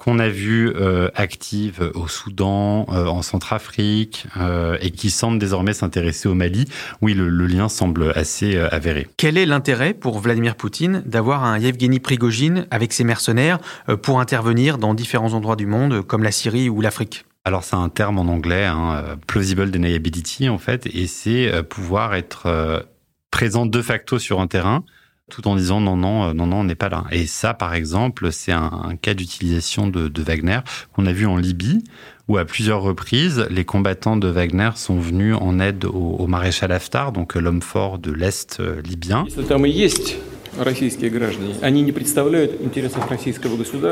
qu'on 0.07 0.21
a 0.21 0.29
vu 0.29 0.73
euh, 0.77 1.11
active 1.17 1.91
au 1.97 2.07
Soudan, 2.07 2.87
euh, 2.93 3.07
en 3.07 3.23
Centrafrique, 3.23 4.29
euh, 4.37 4.79
et 4.81 4.93
qui 4.93 5.11
semble 5.11 5.41
désormais 5.41 5.73
s'intéresser 5.73 6.29
au 6.29 6.35
Mali, 6.35 6.69
oui, 7.03 7.13
le, 7.13 7.29
lien 7.29 7.69
semble 7.69 8.13
assez 8.15 8.57
avéré. 8.57 9.09
Quel 9.17 9.37
est 9.37 9.47
l'intérêt 9.47 9.95
pour 9.95 10.21
Vladimir 10.21 10.55
Poutine 10.55 11.03
d'avoir 11.07 11.43
un 11.43 11.59
Yevgeny 11.59 11.99
Prigogine 11.99 12.67
avec 12.71 12.93
ses 12.93 13.03
mercenaires 13.03 13.59
pour 14.03 14.21
intervenir 14.21 14.79
dans 14.79 14.95
différents 14.95 15.33
endroits 15.33 15.57
du 15.57 15.67
monde, 15.67 16.03
comme 16.03 16.23
la 16.23 16.33
Syrie 16.33 16.69
ou 16.69 16.81
l'Afrique? 16.81 17.25
Alors 17.45 17.65
c'est 17.65 17.77
un 17.77 17.89
terme 17.89 18.19
en 18.19 18.23
anglais, 18.23 18.65
hein, 18.65 19.17
plausible 19.27 19.71
deniability 19.71 20.49
en 20.49 20.59
fait, 20.59 20.87
et 20.87 21.07
c'est 21.07 21.63
pouvoir 21.69 22.15
être 22.15 22.87
présent 23.31 23.67
de 23.67 23.83
facto 23.83 24.19
sur 24.19 24.41
un 24.41 24.47
terrain 24.47 24.85
tout 25.31 25.49
en 25.49 25.57
disant 25.57 25.81
non, 25.81 25.97
non, 25.97 26.29
euh, 26.29 26.33
non, 26.33 26.47
non, 26.47 26.61
on 26.61 26.65
n'est 26.65 26.77
pas 26.77 26.89
là. 26.89 27.05
Et 27.11 27.27
ça, 27.27 27.53
par 27.55 27.75
exemple, 27.75 28.31
c'est 28.33 28.53
un, 28.53 28.97
cas 29.01 29.15
d'utilisation 29.15 29.89
de, 29.89 30.23
Wagner 30.23 30.61
qu'on 30.93 31.07
a 31.07 31.13
vu 31.13 31.27
en 31.27 31.37
Libye, 31.37 31.83
où 32.29 32.37
à 32.37 32.45
plusieurs 32.45 32.83
reprises, 32.83 33.47
les 33.51 33.65
combattants 33.65 34.17
de 34.17 34.29
Wagner 34.29 34.71
sont 34.77 34.99
venus 34.99 35.37
en 35.41 35.61
aide 35.61 35.85
au, 35.85 36.27
maréchal 36.27 36.73
Haftar, 36.73 37.13
donc 37.13 37.35
l'homme 37.35 37.63
fort 37.63 37.99
de 37.99 38.13
l'Est 38.13 38.59
euh, 38.61 38.81
libyen. 38.83 39.25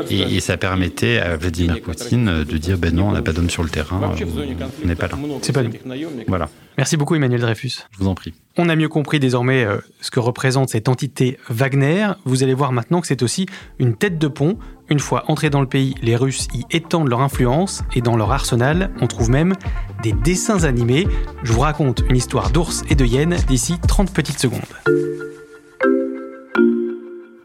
Et, 0.09 0.39
ça 0.39 0.57
permettait 0.57 1.19
à 1.19 1.37
Vladimir 1.37 1.81
Poutine 1.81 2.43
de 2.43 2.57
dire 2.57 2.77
ben 2.77 2.95
non, 2.95 3.09
on 3.09 3.11
n'a 3.11 3.21
pas 3.21 3.33
d'hommes 3.33 3.49
sur 3.49 3.63
le 3.63 3.69
terrain, 3.69 4.13
on 4.83 4.87
n'est 4.87 4.95
pas 4.95 5.07
là. 5.07 5.17
C'est 5.41 5.53
pas 5.53 5.63
nous. 5.63 5.71
Voilà. 6.27 6.49
Merci 6.77 6.97
beaucoup 6.97 7.15
Emmanuel 7.15 7.41
Dreyfus. 7.41 7.83
Je 7.91 7.99
vous 7.99 8.07
en 8.07 8.15
prie. 8.15 8.33
On 8.57 8.67
a 8.69 8.75
mieux 8.75 8.89
compris 8.89 9.19
désormais 9.19 9.63
euh, 9.63 9.79
ce 10.01 10.11
que 10.11 10.19
représente 10.19 10.69
cette 10.69 10.89
entité 10.89 11.37
Wagner. 11.49 12.07
Vous 12.25 12.43
allez 12.43 12.53
voir 12.53 12.71
maintenant 12.71 13.01
que 13.01 13.07
c'est 13.07 13.23
aussi 13.23 13.45
une 13.79 13.95
tête 13.95 14.17
de 14.17 14.27
pont. 14.27 14.57
Une 14.89 14.99
fois 14.99 15.23
entrés 15.29 15.49
dans 15.49 15.61
le 15.61 15.67
pays, 15.67 15.95
les 16.01 16.15
Russes 16.15 16.47
y 16.53 16.63
étendent 16.75 17.09
leur 17.09 17.21
influence 17.21 17.83
et 17.93 18.01
dans 18.01 18.17
leur 18.17 18.31
arsenal, 18.31 18.91
on 19.01 19.07
trouve 19.07 19.29
même 19.29 19.53
des 20.03 20.11
dessins 20.11 20.63
animés. 20.63 21.07
Je 21.43 21.53
vous 21.53 21.61
raconte 21.61 22.03
une 22.09 22.17
histoire 22.17 22.51
d'ours 22.51 22.83
et 22.89 22.95
de 22.95 23.05
hyènes 23.05 23.37
d'ici 23.47 23.79
30 23.87 24.13
petites 24.13 24.39
secondes. 24.39 24.61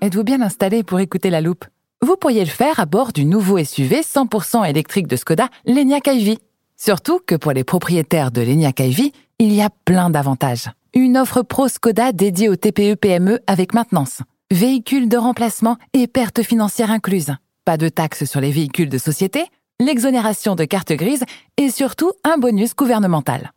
Êtes-vous 0.01 0.25
bien 0.25 0.41
installé 0.43 0.83
pour 0.83 0.99
écouter 0.99 1.31
la 1.31 1.41
loupe? 1.41 1.65
Vous 2.03 2.17
pourriez 2.17 2.45
le 2.45 2.51
faire 2.51 2.81
à 2.81 2.87
bord 2.87 3.13
du 3.13 3.25
nouveau 3.25 3.63
SUV 3.63 4.01
100% 4.01 4.69
électrique 4.69 5.07
de 5.07 5.17
Skoda, 5.17 5.49
l'Enyaq 5.67 6.07
iV. 6.09 6.39
Surtout 6.83 7.21
que 7.27 7.35
pour 7.35 7.53
les 7.53 7.63
propriétaires 7.63 8.31
de 8.31 8.41
l'Enyaq 8.41 8.81
iV, 8.81 9.13
il 9.39 9.53
y 9.53 9.61
a 9.61 9.69
plein 9.85 10.09
d'avantages. 10.09 10.71
Une 10.95 11.19
offre 11.19 11.43
pro 11.43 11.69
Skoda 11.69 12.13
dédiée 12.13 12.49
au 12.49 12.57
TPE-PME 12.57 13.41
avec 13.47 13.75
maintenance, 13.75 14.23
véhicule 14.51 15.07
de 15.07 15.19
remplacement 15.19 15.77
et 15.93 16.07
perte 16.07 16.43
financière 16.43 16.91
incluse. 16.91 17.35
pas 17.67 17.77
de 17.77 17.91
taxes 17.91 18.25
sur 18.25 18.41
les 18.41 18.51
véhicules 18.51 18.89
de 18.89 18.97
société, 18.97 19.45
l'exonération 19.79 20.55
de 20.55 20.65
carte 20.65 20.93
grise 20.93 21.25
et 21.59 21.71
surtout 21.71 22.13
un 22.25 22.39
bonus 22.39 22.75
gouvernemental. 22.75 23.53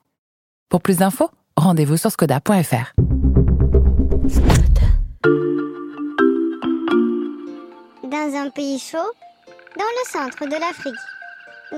Pour 0.67 0.81
plus 0.81 0.97
d'infos, 0.97 1.29
rendez-vous 1.55 1.95
sur 1.95 2.11
skoda.fr. 2.11 2.93
Dans 8.03 8.35
un 8.35 8.49
pays 8.49 8.79
chaud, 8.79 8.97
dans 9.77 9.85
le 9.85 10.11
centre 10.11 10.45
de 10.45 10.59
l'Afrique, 10.59 10.93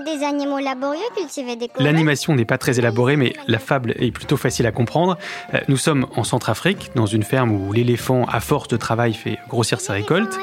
des 0.03 0.23
animaux 0.25 0.59
laborieux 0.59 0.99
cultivaient 1.15 1.55
des. 1.55 1.69
L'animation 1.79 2.35
n'est 2.35 2.45
pas 2.45 2.57
très 2.57 2.79
élaborée, 2.79 3.15
mais 3.15 3.33
la 3.47 3.59
fable 3.59 3.93
est 3.99 4.11
plutôt 4.11 4.37
facile 4.37 4.65
à 4.65 4.71
comprendre. 4.71 5.17
Euh, 5.53 5.59
Nous 5.67 5.77
sommes 5.77 6.07
en 6.15 6.23
Centrafrique, 6.23 6.91
dans 6.95 7.05
une 7.05 7.23
ferme 7.23 7.51
où 7.51 7.71
l'éléphant, 7.71 8.25
à 8.25 8.39
force 8.39 8.67
de 8.67 8.77
travail, 8.77 9.13
fait 9.13 9.37
grossir 9.49 9.79
sa 9.79 9.93
récolte. 9.93 10.37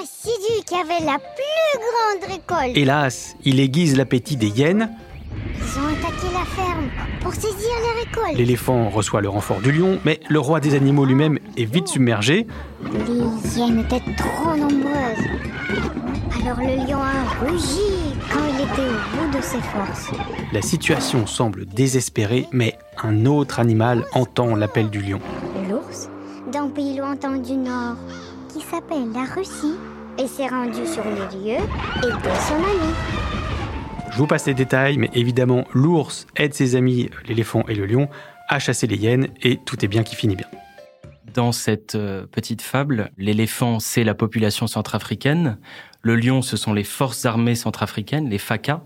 Qui 0.67 0.75
avait 0.77 1.05
la 1.05 1.19
plus 1.19 1.79
grande 1.79 2.31
récolte. 2.31 2.77
Hélas, 2.77 3.35
il 3.45 3.61
aiguise 3.61 3.97
l'appétit 3.97 4.37
des 4.37 4.49
hyènes. 4.49 4.91
Ils 5.57 5.79
ont 5.79 5.87
attaqué 5.87 6.33
la 6.33 6.45
ferme 6.45 6.89
pour 7.21 7.35
saisir 7.35 7.53
les 7.83 8.05
récoltes. 8.05 8.37
L'éléphant 8.39 8.89
reçoit 8.89 9.21
le 9.21 9.29
renfort 9.29 9.61
du 9.61 9.73
lion, 9.73 9.99
mais 10.05 10.21
le 10.29 10.39
roi 10.39 10.61
des 10.61 10.75
animaux 10.75 11.05
lui-même 11.05 11.39
est 11.57 11.65
vite 11.65 11.89
submergé. 11.89 12.47
Les 12.93 13.59
hyènes 13.59 13.81
étaient 13.81 14.03
trop 14.17 14.57
nombreuses. 14.57 14.82
Alors 16.45 16.59
le 16.59 16.75
lion 16.75 16.99
a 17.01 17.23
rugi 17.41 18.17
quand 18.33 18.41
il 18.53 18.65
était 18.65 18.81
au 18.81 19.17
bout 19.17 19.37
de 19.37 19.41
ses 19.41 19.61
forces. 19.61 20.11
La 20.53 20.61
situation 20.61 21.25
semble 21.25 21.67
désespérée, 21.67 22.49
mais 22.51 22.77
un 23.01 23.27
autre 23.27 23.61
animal 23.61 24.05
entend 24.13 24.57
l'appel 24.57 24.91
du 24.91 25.01
lion. 25.01 25.21
L'ours, 25.71 26.09
d'un 26.53 26.69
pays 26.69 26.97
lointain 26.97 27.37
du 27.37 27.53
nord, 27.53 27.95
qui 28.53 28.61
s'appelle 28.61 29.13
la 29.15 29.25
Russie, 29.33 29.77
et 30.19 30.27
s'est 30.27 30.49
rendu 30.49 30.85
sur 30.85 31.05
les 31.05 31.39
lieux 31.39 31.63
et 31.99 32.07
de 32.07 32.35
son 32.49 32.57
ami. 32.57 32.93
Je 34.11 34.19
vous 34.19 34.27
passe 34.27 34.47
les 34.47 34.55
détails, 34.55 34.99
mais 34.99 35.11
évidemment, 35.15 35.65
l'ours 35.73 36.27
aide 36.35 36.55
ses 36.55 36.75
amis, 36.75 37.09
l'éléphant 37.29 37.65
et 37.69 37.75
le 37.77 37.87
lion, 37.87 38.09
à 38.49 38.59
chasser 38.59 38.89
les 38.89 38.97
hyènes, 38.97 39.29
et 39.43 39.59
tout 39.65 39.85
est 39.85 39.89
bien 39.89 40.03
qui 40.03 40.17
finit 40.17 40.37
bien. 40.37 40.49
Dans 41.33 41.53
cette 41.53 41.95
euh, 41.95 42.27
petite 42.27 42.61
fable, 42.61 43.11
l'éléphant, 43.17 43.79
c'est 43.79 44.05
la 44.05 44.15
population 44.15 44.67
centrafricaine. 44.67 45.57
Le 46.03 46.17
lion, 46.17 46.43
ce 46.43 46.57
sont 46.57 46.73
les 46.73 46.85
forces 46.85 47.25
armées 47.25 47.55
centrafricaines, 47.55 48.29
les 48.29 48.39
FACA. 48.39 48.83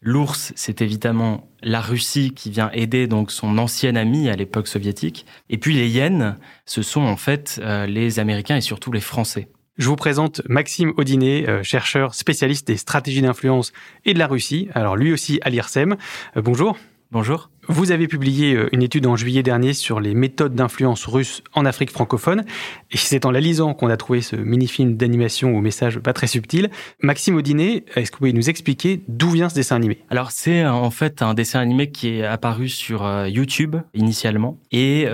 L'ours, 0.00 0.52
c'est 0.54 0.82
évidemment 0.82 1.48
la 1.62 1.80
Russie 1.80 2.32
qui 2.32 2.50
vient 2.50 2.70
aider 2.72 3.08
donc 3.08 3.32
son 3.32 3.58
ancien 3.58 3.96
ami 3.96 4.28
à 4.28 4.36
l'époque 4.36 4.68
soviétique. 4.68 5.26
Et 5.50 5.58
puis 5.58 5.74
les 5.74 5.88
hyènes, 5.88 6.36
ce 6.64 6.82
sont 6.82 7.00
en 7.00 7.16
fait 7.16 7.60
euh, 7.62 7.86
les 7.86 8.20
Américains 8.20 8.56
et 8.56 8.60
surtout 8.60 8.92
les 8.92 9.00
Français. 9.00 9.48
Je 9.78 9.88
vous 9.88 9.96
présente 9.96 10.42
Maxime 10.48 10.92
Audinet, 10.96 11.48
euh, 11.48 11.62
chercheur 11.62 12.14
spécialiste 12.14 12.66
des 12.68 12.76
stratégies 12.76 13.22
d'influence 13.22 13.72
et 14.04 14.14
de 14.14 14.18
la 14.18 14.28
Russie. 14.28 14.68
Alors 14.74 14.96
lui 14.96 15.12
aussi 15.12 15.40
à 15.42 15.50
l'IRSEM. 15.50 15.96
Euh, 16.36 16.42
bonjour. 16.42 16.78
Bonjour. 17.12 17.50
Vous 17.68 17.92
avez 17.92 18.08
publié 18.08 18.54
euh, 18.54 18.68
une 18.72 18.82
étude 18.82 19.06
en 19.06 19.14
juillet 19.14 19.44
dernier 19.44 19.74
sur 19.74 20.00
les 20.00 20.12
méthodes 20.12 20.56
d'influence 20.56 21.04
russe 21.06 21.40
en 21.54 21.64
Afrique 21.64 21.92
francophone. 21.92 22.44
Et 22.90 22.96
c'est 22.96 23.24
en 23.24 23.30
la 23.30 23.38
lisant 23.38 23.74
qu'on 23.74 23.88
a 23.90 23.96
trouvé 23.96 24.22
ce 24.22 24.34
mini-film 24.34 24.96
d'animation 24.96 25.56
au 25.56 25.60
message 25.60 26.00
pas 26.00 26.12
très 26.12 26.26
subtil. 26.26 26.68
Maxime 27.00 27.36
Audinet, 27.36 27.84
est-ce 27.94 28.10
que 28.10 28.16
vous 28.16 28.18
pouvez 28.18 28.32
nous 28.32 28.50
expliquer 28.50 29.02
d'où 29.06 29.30
vient 29.30 29.48
ce 29.48 29.54
dessin 29.54 29.76
animé? 29.76 30.02
Alors 30.10 30.32
c'est 30.32 30.64
euh, 30.64 30.72
en 30.72 30.90
fait 30.90 31.22
un 31.22 31.34
dessin 31.34 31.60
animé 31.60 31.92
qui 31.92 32.08
est 32.08 32.24
apparu 32.24 32.68
sur 32.68 33.04
euh, 33.04 33.28
YouTube 33.28 33.76
initialement 33.94 34.58
et 34.72 35.06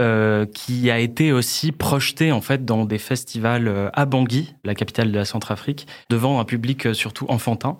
qui 0.54 0.90
a 0.90 0.98
été 0.98 1.32
aussi 1.32 1.72
projeté 1.72 2.32
en 2.32 2.40
fait 2.40 2.64
dans 2.64 2.84
des 2.86 2.98
festivals 2.98 3.90
à 3.92 4.06
Bangui, 4.06 4.54
la 4.64 4.74
capitale 4.74 5.12
de 5.12 5.16
la 5.18 5.24
Centrafrique, 5.24 5.86
devant 6.10 6.40
un 6.40 6.44
public 6.44 6.94
surtout 6.94 7.26
enfantin. 7.28 7.78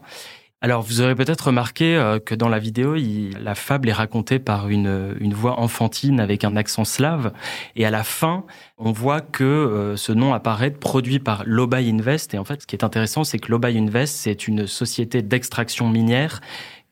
Alors, 0.64 0.82
vous 0.82 1.00
aurez 1.00 1.16
peut-être 1.16 1.48
remarqué 1.48 1.96
euh, 1.96 2.20
que 2.20 2.36
dans 2.36 2.48
la 2.48 2.60
vidéo, 2.60 2.94
il- 2.94 3.36
la 3.42 3.56
fable 3.56 3.88
est 3.88 3.92
racontée 3.92 4.38
par 4.38 4.68
une, 4.68 5.16
une 5.18 5.34
voix 5.34 5.58
enfantine 5.58 6.20
avec 6.20 6.44
un 6.44 6.54
accent 6.54 6.84
slave. 6.84 7.32
Et 7.74 7.84
à 7.84 7.90
la 7.90 8.04
fin, 8.04 8.44
on 8.78 8.92
voit 8.92 9.20
que 9.20 9.42
euh, 9.42 9.96
ce 9.96 10.12
nom 10.12 10.32
apparaît 10.34 10.70
produit 10.70 11.18
par 11.18 11.42
Lobay 11.46 11.90
Invest. 11.90 12.32
Et 12.34 12.38
en 12.38 12.44
fait, 12.44 12.62
ce 12.62 12.66
qui 12.68 12.76
est 12.76 12.84
intéressant, 12.84 13.24
c'est 13.24 13.40
que 13.40 13.50
Lobay 13.50 13.76
Invest, 13.76 14.14
c'est 14.14 14.46
une 14.46 14.68
société 14.68 15.20
d'extraction 15.20 15.88
minière 15.88 16.40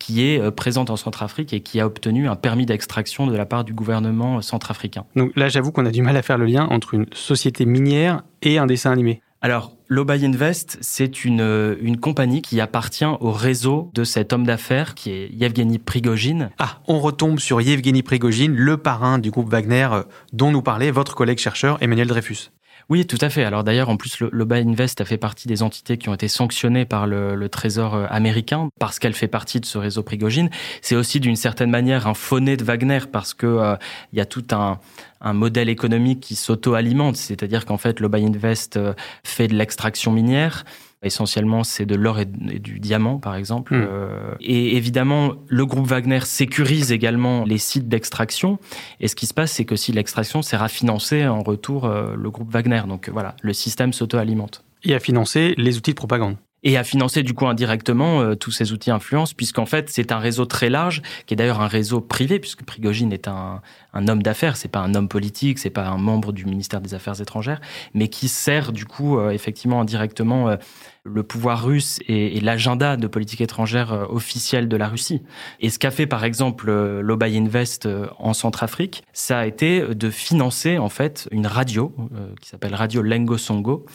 qui 0.00 0.27
est 0.27 0.41
euh, 0.41 0.50
présente 0.50 0.91
en 0.91 0.97
Centrafrique 0.97 1.53
et 1.53 1.61
qui 1.61 1.79
a 1.79 1.87
obtenu 1.87 2.29
un 2.29 2.35
permis 2.35 2.67
d'extraction 2.67 3.29
de 3.29 3.37
la 3.37 3.47
part 3.47 3.62
du 3.62 3.73
gouvernement 3.73 4.43
centrafricain. 4.43 5.05
Donc 5.15 5.31
là, 5.37 5.49
j'avoue 5.49 5.71
qu'on 5.71 5.87
a 5.87 5.93
du 5.93 6.03
mal 6.03 6.17
à 6.17 6.23
faire 6.23 6.39
le 6.39 6.47
lien 6.47 6.67
entre 6.71 6.95
une 6.95 7.07
société 7.12 7.67
minière 7.67 8.23
et 8.43 8.59
un 8.59 8.67
dessin 8.67 8.91
animé. 8.91 9.23
Alors, 9.43 9.77
Lobay 9.92 10.25
Invest, 10.25 10.78
c'est 10.82 11.25
une, 11.25 11.40
euh, 11.40 11.75
une 11.80 11.99
compagnie 11.99 12.42
qui 12.42 12.61
appartient 12.61 13.04
au 13.04 13.32
réseau 13.32 13.90
de 13.92 14.04
cet 14.04 14.32
homme 14.32 14.47
d'affaires 14.47 14.94
qui 14.94 15.11
est 15.11 15.28
Yevgeny 15.32 15.80
Prigogine. 15.80 16.50
Ah, 16.61 16.78
on 16.87 17.00
retombe 17.00 17.40
sur 17.40 17.61
Yevgeny 17.61 18.04
Prigogine, 18.04 18.54
le 18.54 18.76
parrain 18.76 19.18
du 19.18 19.32
groupe 19.32 19.50
Wagner 19.50 19.88
euh, 19.90 20.02
dont 20.32 20.52
nous 20.52 20.62
parlait 20.62 20.92
votre 20.92 21.16
collègue 21.16 21.38
chercheur 21.38 21.76
Emmanuel 21.80 22.06
Dreyfus. 22.06 22.52
Oui, 22.90 23.06
tout 23.06 23.18
à 23.20 23.30
fait. 23.30 23.44
Alors 23.44 23.62
d'ailleurs, 23.62 23.88
en 23.88 23.97
plus, 23.97 24.18
le 24.18 24.28
Lobay 24.32 24.62
Invest 24.62 25.00
a 25.00 25.04
fait 25.04 25.16
partie 25.16 25.47
des 25.47 25.62
entités 25.62 25.97
qui 25.97 26.09
ont 26.09 26.14
été 26.14 26.26
sanctionnées 26.26 26.85
par 26.85 27.06
le, 27.06 27.49
Trésor 27.49 27.94
euh, 27.94 28.06
américain 28.11 28.68
parce 28.80 28.99
qu'elle 28.99 29.14
fait 29.14 29.28
partie 29.28 29.61
de 29.61 29.64
ce 29.64 29.78
réseau 29.78 30.02
Prigogine. 30.02 30.50
C'est 30.82 30.97
aussi 30.97 31.20
d'une 31.20 31.37
certaine 31.37 31.70
manière 31.70 32.09
un 32.09 32.14
fauné 32.14 32.56
de 32.56 32.64
Wagner 32.64 32.99
parce 33.11 33.32
que 33.32 33.47
euh, 33.47 33.76
il 34.12 34.18
y 34.18 34.20
a 34.20 34.25
tout 34.25 34.44
un, 34.50 34.80
un 35.20 35.32
modèle 35.32 35.68
économique 35.68 36.18
qui 36.18 36.35
s'auto-alimente. 36.35 37.14
C'est-à-dire 37.14 37.64
qu'en 37.64 37.78
fait, 37.78 38.00
Lobay 38.00 38.25
Invest 38.25 38.76
euh, 38.76 38.92
fait 39.23 39.47
de 39.47 39.54
l'extraction 39.54 40.11
minière. 40.11 40.64
Essentiellement, 41.02 41.64
c'est 41.64 41.87
de 41.87 41.95
l'or 41.95 42.19
et, 42.19 42.28
et 42.50 42.59
du 42.59 42.78
diamant, 42.78 43.19
par 43.19 43.35
exemple. 43.35 43.75
Mm. 43.75 43.87
Euh, 43.88 44.35
et 44.40 44.76
évidemment, 44.76 45.35
le 45.49 45.64
groupe 45.64 45.87
Wagner 45.87 46.21
sécurise 46.25 46.92
également 46.92 47.45
les 47.45 47.59
sites 47.59 47.88
d'extraction. 47.88 48.59
Et 49.00 49.09
ce 49.09 49.16
qui 49.16 49.26
se 49.26 49.35
passe, 49.35 49.52
c'est 49.52 49.64
que 49.64 49.76
si 49.76 49.92
l'extraction 49.92 50.42
sert 50.42 50.62
à 50.62 50.69
financer 50.69 51.26
en 51.26 51.42
retour 51.42 51.87
euh, 51.87 52.14
le 52.16 52.30
groupe 52.30 52.50
Wagner. 52.50 52.83
Donc 52.87 53.09
voilà, 53.09 53.35
le 53.42 53.52
système 53.52 53.92
s'auto-alimente. 53.92 54.64
Et 54.85 54.95
à 54.95 55.00
financer 55.00 55.54
les 55.57 55.76
outils 55.76 55.92
de 55.92 55.97
propagande. 55.97 56.37
Et 56.62 56.76
à 56.76 56.85
financer 56.85 57.23
du 57.23 57.33
coup 57.33 57.47
indirectement 57.47 58.21
euh, 58.21 58.35
tous 58.35 58.50
ces 58.50 58.73
outils 58.73 58.90
influence, 58.90 59.33
puisqu'en 59.33 59.67
fait 59.67 59.88
c'est 59.88 60.12
un 60.12 60.19
réseau 60.19 60.45
très 60.45 60.69
large, 60.69 61.02
qui 61.26 61.35
est 61.35 61.37
d'ailleurs 61.37 61.61
un 61.61 61.69
réseau 61.69 62.00
privé, 62.00 62.38
puisque 62.38 62.64
Prigogine 62.64 63.12
est 63.12 63.29
un, 63.29 63.62
un 63.93 64.09
homme 64.09 64.23
d'affaires, 64.23 64.57
c'est 64.57 64.69
pas 64.69 64.81
un 64.81 64.95
homme 64.95 65.09
politique, 65.09 65.59
c'est 65.59 65.71
pas 65.71 65.87
un 65.87 65.97
membre 65.97 66.33
du 66.33 66.45
ministère 66.45 66.81
des 66.81 66.95
Affaires 66.95 67.21
étrangères, 67.21 67.61
mais 67.95 68.09
qui 68.09 68.29
sert 68.29 68.73
du 68.73 68.85
coup 68.85 69.19
euh, 69.19 69.31
effectivement 69.31 69.81
indirectement 69.81 70.49
euh, 70.49 70.57
le 71.04 71.23
pouvoir 71.23 71.64
russe 71.64 71.99
et, 72.09 72.40
l'agenda 72.40 72.97
de 72.97 73.07
politique 73.07 73.40
étrangère 73.40 73.92
euh, 73.92 74.07
officielle 74.09 74.69
de 74.69 74.76
la 74.76 74.88
Russie. 74.88 75.23
Et 75.61 75.71
ce 75.71 75.78
qu'a 75.78 75.90
fait 75.90 76.07
par 76.07 76.25
exemple 76.25 76.69
euh, 76.69 77.00
Lobay 77.00 77.37
Invest 77.37 77.87
euh, 77.87 78.07
en 78.19 78.35
Centrafrique, 78.35 79.02
ça 79.12 79.38
a 79.38 79.47
été 79.47 79.95
de 79.95 80.11
financer 80.11 80.78
en 80.78 80.88
fait 80.88 81.28
une 81.30 81.47
radio 81.47 81.95
qui 82.40 82.49
s'appelle 82.49 82.75
Radio 82.75 83.02
Lengo 83.02 83.38
Songo. 83.38 83.87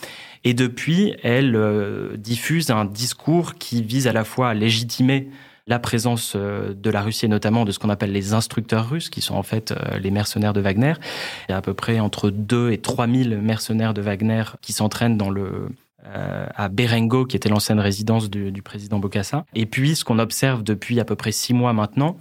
Et 0.43 0.53
depuis, 0.53 1.15
elle 1.24 1.57
diffuse 2.17 2.69
un 2.69 2.85
discours 2.85 3.55
qui 3.55 3.81
vise 3.81 4.07
à 4.07 4.13
la 4.13 4.24
fois 4.24 4.50
à 4.50 4.53
légitimer 4.53 5.29
la 5.67 5.79
présence 5.79 6.35
de 6.35 6.89
la 6.91 7.01
Russie 7.01 7.25
et 7.25 7.29
notamment 7.29 7.65
de 7.65 7.71
ce 7.71 7.79
qu'on 7.79 7.89
appelle 7.89 8.12
les 8.12 8.33
instructeurs 8.33 8.88
russes, 8.88 9.09
qui 9.09 9.21
sont 9.21 9.33
en 9.33 9.43
fait 9.43 9.74
les 10.00 10.12
mercenaires 10.12 10.53
de 10.53 10.62
Wagner. 10.62 10.93
Il 11.47 11.51
y 11.51 11.55
a 11.55 11.57
à 11.57 11.62
peu 11.62 11.74
près 11.74 12.00
entre 12.00 12.29
2 12.29 12.71
et 12.71 12.77
3 12.77 13.07
000 13.07 13.41
mercenaires 13.41 13.95
de 13.95 14.01
Wagner 14.01 14.43
qui 14.62 14.74
s'entraînent 14.74 15.17
dans 15.17 15.31
le 15.31 15.69
euh, 16.13 16.47
à 16.55 16.69
Berengo, 16.69 17.25
qui 17.25 17.35
était 17.35 17.50
l'ancienne 17.50 17.79
résidence 17.79 18.29
du, 18.29 18.51
du 18.51 18.62
président 18.62 19.00
Bokassa. 19.00 19.45
Et 19.55 19.65
puis, 19.65 19.95
ce 19.95 20.03
qu'on 20.03 20.19
observe 20.19 20.63
depuis 20.63 21.00
à 21.00 21.05
peu 21.05 21.15
près 21.15 21.31
six 21.31 21.53
mois 21.53 21.74
maintenant, 21.74 22.17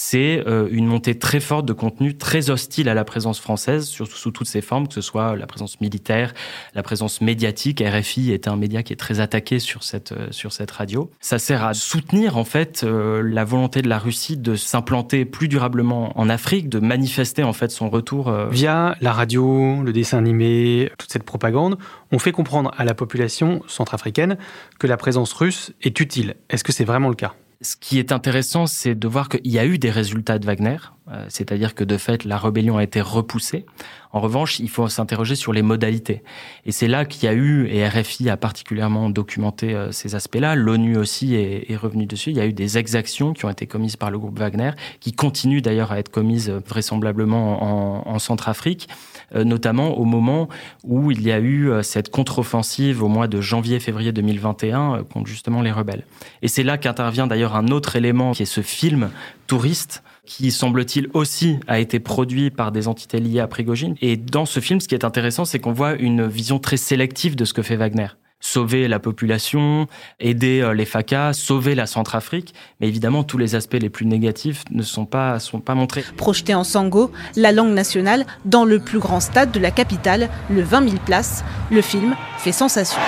c'est 0.00 0.42
euh, 0.46 0.66
une 0.70 0.86
montée 0.86 1.18
très 1.18 1.40
forte 1.40 1.66
de 1.66 1.74
contenu 1.74 2.16
très 2.16 2.48
hostile 2.48 2.88
à 2.88 2.94
la 2.94 3.04
présence 3.04 3.38
française, 3.38 3.86
surtout 3.86 4.16
sous 4.16 4.30
toutes 4.30 4.48
ses 4.48 4.62
formes, 4.62 4.88
que 4.88 4.94
ce 4.94 5.02
soit 5.02 5.36
la 5.36 5.46
présence 5.46 5.78
militaire, 5.82 6.32
la 6.74 6.82
présence 6.82 7.20
médiatique. 7.20 7.82
RFI 7.86 8.32
est 8.32 8.48
un 8.48 8.56
média 8.56 8.82
qui 8.82 8.94
est 8.94 8.96
très 8.96 9.20
attaqué 9.20 9.58
sur 9.58 9.82
cette, 9.82 10.12
euh, 10.12 10.28
sur 10.30 10.52
cette 10.52 10.70
radio. 10.70 11.10
Ça 11.20 11.38
sert 11.38 11.64
à 11.64 11.74
soutenir, 11.74 12.38
en 12.38 12.44
fait, 12.44 12.82
euh, 12.82 13.22
la 13.22 13.44
volonté 13.44 13.82
de 13.82 13.90
la 13.90 13.98
Russie 13.98 14.38
de 14.38 14.56
s'implanter 14.56 15.26
plus 15.26 15.48
durablement 15.48 16.18
en 16.18 16.30
Afrique, 16.30 16.70
de 16.70 16.78
manifester, 16.78 17.42
en 17.42 17.52
fait, 17.52 17.70
son 17.70 17.90
retour. 17.90 18.32
Via 18.50 18.96
la 19.02 19.12
radio, 19.12 19.82
le 19.82 19.92
dessin 19.92 20.16
animé, 20.16 20.90
toute 20.96 21.12
cette 21.12 21.24
propagande, 21.24 21.76
on 22.10 22.18
fait 22.18 22.32
comprendre 22.32 22.72
à 22.78 22.84
la 22.86 22.94
population 22.94 23.62
centrafricaine 23.66 24.38
que 24.78 24.86
la 24.86 24.96
présence 24.96 25.34
russe 25.34 25.72
est 25.82 26.00
utile. 26.00 26.36
Est-ce 26.48 26.64
que 26.64 26.72
c'est 26.72 26.84
vraiment 26.84 27.10
le 27.10 27.16
cas? 27.16 27.34
Ce 27.62 27.76
qui 27.76 27.98
est 27.98 28.10
intéressant, 28.10 28.66
c'est 28.66 28.94
de 28.94 29.06
voir 29.06 29.28
qu'il 29.28 29.52
y 29.52 29.58
a 29.58 29.66
eu 29.66 29.76
des 29.76 29.90
résultats 29.90 30.38
de 30.38 30.46
Wagner, 30.46 30.78
euh, 31.12 31.24
c'est-à-dire 31.28 31.74
que 31.74 31.84
de 31.84 31.96
fait, 31.96 32.24
la 32.24 32.38
rébellion 32.38 32.78
a 32.78 32.82
été 32.84 33.00
repoussée. 33.00 33.66
En 34.12 34.20
revanche, 34.20 34.60
il 34.60 34.68
faut 34.68 34.88
s'interroger 34.88 35.34
sur 35.34 35.52
les 35.52 35.62
modalités. 35.62 36.22
Et 36.64 36.72
c'est 36.72 36.88
là 36.88 37.04
qu'il 37.04 37.24
y 37.24 37.28
a 37.28 37.34
eu, 37.34 37.66
et 37.68 37.86
RFI 37.86 38.30
a 38.30 38.36
particulièrement 38.36 39.10
documenté 39.10 39.74
euh, 39.74 39.92
ces 39.92 40.14
aspects-là, 40.14 40.54
l'ONU 40.54 40.96
aussi 40.96 41.34
est, 41.34 41.70
est 41.70 41.76
revenu 41.76 42.06
dessus, 42.06 42.30
il 42.30 42.36
y 42.36 42.40
a 42.40 42.46
eu 42.46 42.52
des 42.52 42.78
exactions 42.78 43.32
qui 43.32 43.44
ont 43.44 43.50
été 43.50 43.66
commises 43.66 43.96
par 43.96 44.10
le 44.10 44.18
groupe 44.18 44.38
Wagner, 44.38 44.70
qui 45.00 45.12
continuent 45.12 45.62
d'ailleurs 45.62 45.92
à 45.92 45.98
être 45.98 46.10
commises 46.10 46.48
euh, 46.48 46.60
vraisemblablement 46.66 47.62
en, 47.62 48.08
en 48.08 48.18
Centrafrique, 48.18 48.88
notamment 49.32 49.96
au 49.96 50.04
moment 50.04 50.48
où 50.82 51.12
il 51.12 51.22
y 51.22 51.30
a 51.30 51.38
eu 51.38 51.70
cette 51.82 52.10
contre-offensive 52.10 53.00
au 53.00 53.06
mois 53.06 53.28
de 53.28 53.40
janvier-février 53.40 54.10
2021 54.10 55.04
contre 55.04 55.28
justement 55.28 55.62
les 55.62 55.70
rebelles. 55.70 56.04
Et 56.42 56.48
c'est 56.48 56.64
là 56.64 56.78
qu'intervient 56.78 57.28
d'ailleurs 57.28 57.49
un 57.56 57.68
autre 57.68 57.96
élément 57.96 58.32
qui 58.32 58.42
est 58.42 58.46
ce 58.46 58.62
film 58.62 59.10
touriste 59.46 60.02
qui 60.24 60.52
semble-t-il 60.52 61.08
aussi 61.12 61.58
a 61.66 61.80
été 61.80 61.98
produit 61.98 62.50
par 62.50 62.70
des 62.70 62.86
entités 62.86 63.18
liées 63.18 63.40
à 63.40 63.48
Prigogine. 63.48 63.96
Et 64.00 64.16
dans 64.16 64.46
ce 64.46 64.60
film, 64.60 64.80
ce 64.80 64.86
qui 64.86 64.94
est 64.94 65.04
intéressant, 65.04 65.44
c'est 65.44 65.58
qu'on 65.58 65.72
voit 65.72 65.94
une 65.94 66.26
vision 66.26 66.60
très 66.60 66.76
sélective 66.76 67.34
de 67.34 67.44
ce 67.44 67.52
que 67.52 67.62
fait 67.62 67.76
Wagner 67.76 68.06
sauver 68.40 68.88
la 68.88 68.98
population, 68.98 69.86
aider 70.18 70.60
euh, 70.60 70.72
les 70.72 70.86
FACA, 70.86 71.32
sauver 71.32 71.74
la 71.74 71.86
Centrafrique. 71.86 72.54
Mais 72.80 72.88
évidemment, 72.88 73.22
tous 73.22 73.38
les 73.38 73.54
aspects 73.54 73.78
les 73.78 73.90
plus 73.90 74.06
négatifs 74.06 74.64
ne 74.70 74.82
sont 74.82 75.04
pas, 75.04 75.38
sont 75.38 75.60
pas 75.60 75.74
montrés. 75.74 76.04
Projeté 76.16 76.54
en 76.54 76.64
sango, 76.64 77.12
la 77.36 77.52
langue 77.52 77.74
nationale, 77.74 78.24
dans 78.46 78.64
le 78.64 78.80
plus 78.80 78.98
grand 78.98 79.20
stade 79.20 79.52
de 79.52 79.60
la 79.60 79.70
capitale, 79.70 80.30
le 80.48 80.62
20 80.62 80.88
000 80.88 81.02
places, 81.04 81.44
le 81.70 81.82
film 81.82 82.16
fait 82.38 82.52
sensation. 82.52 83.00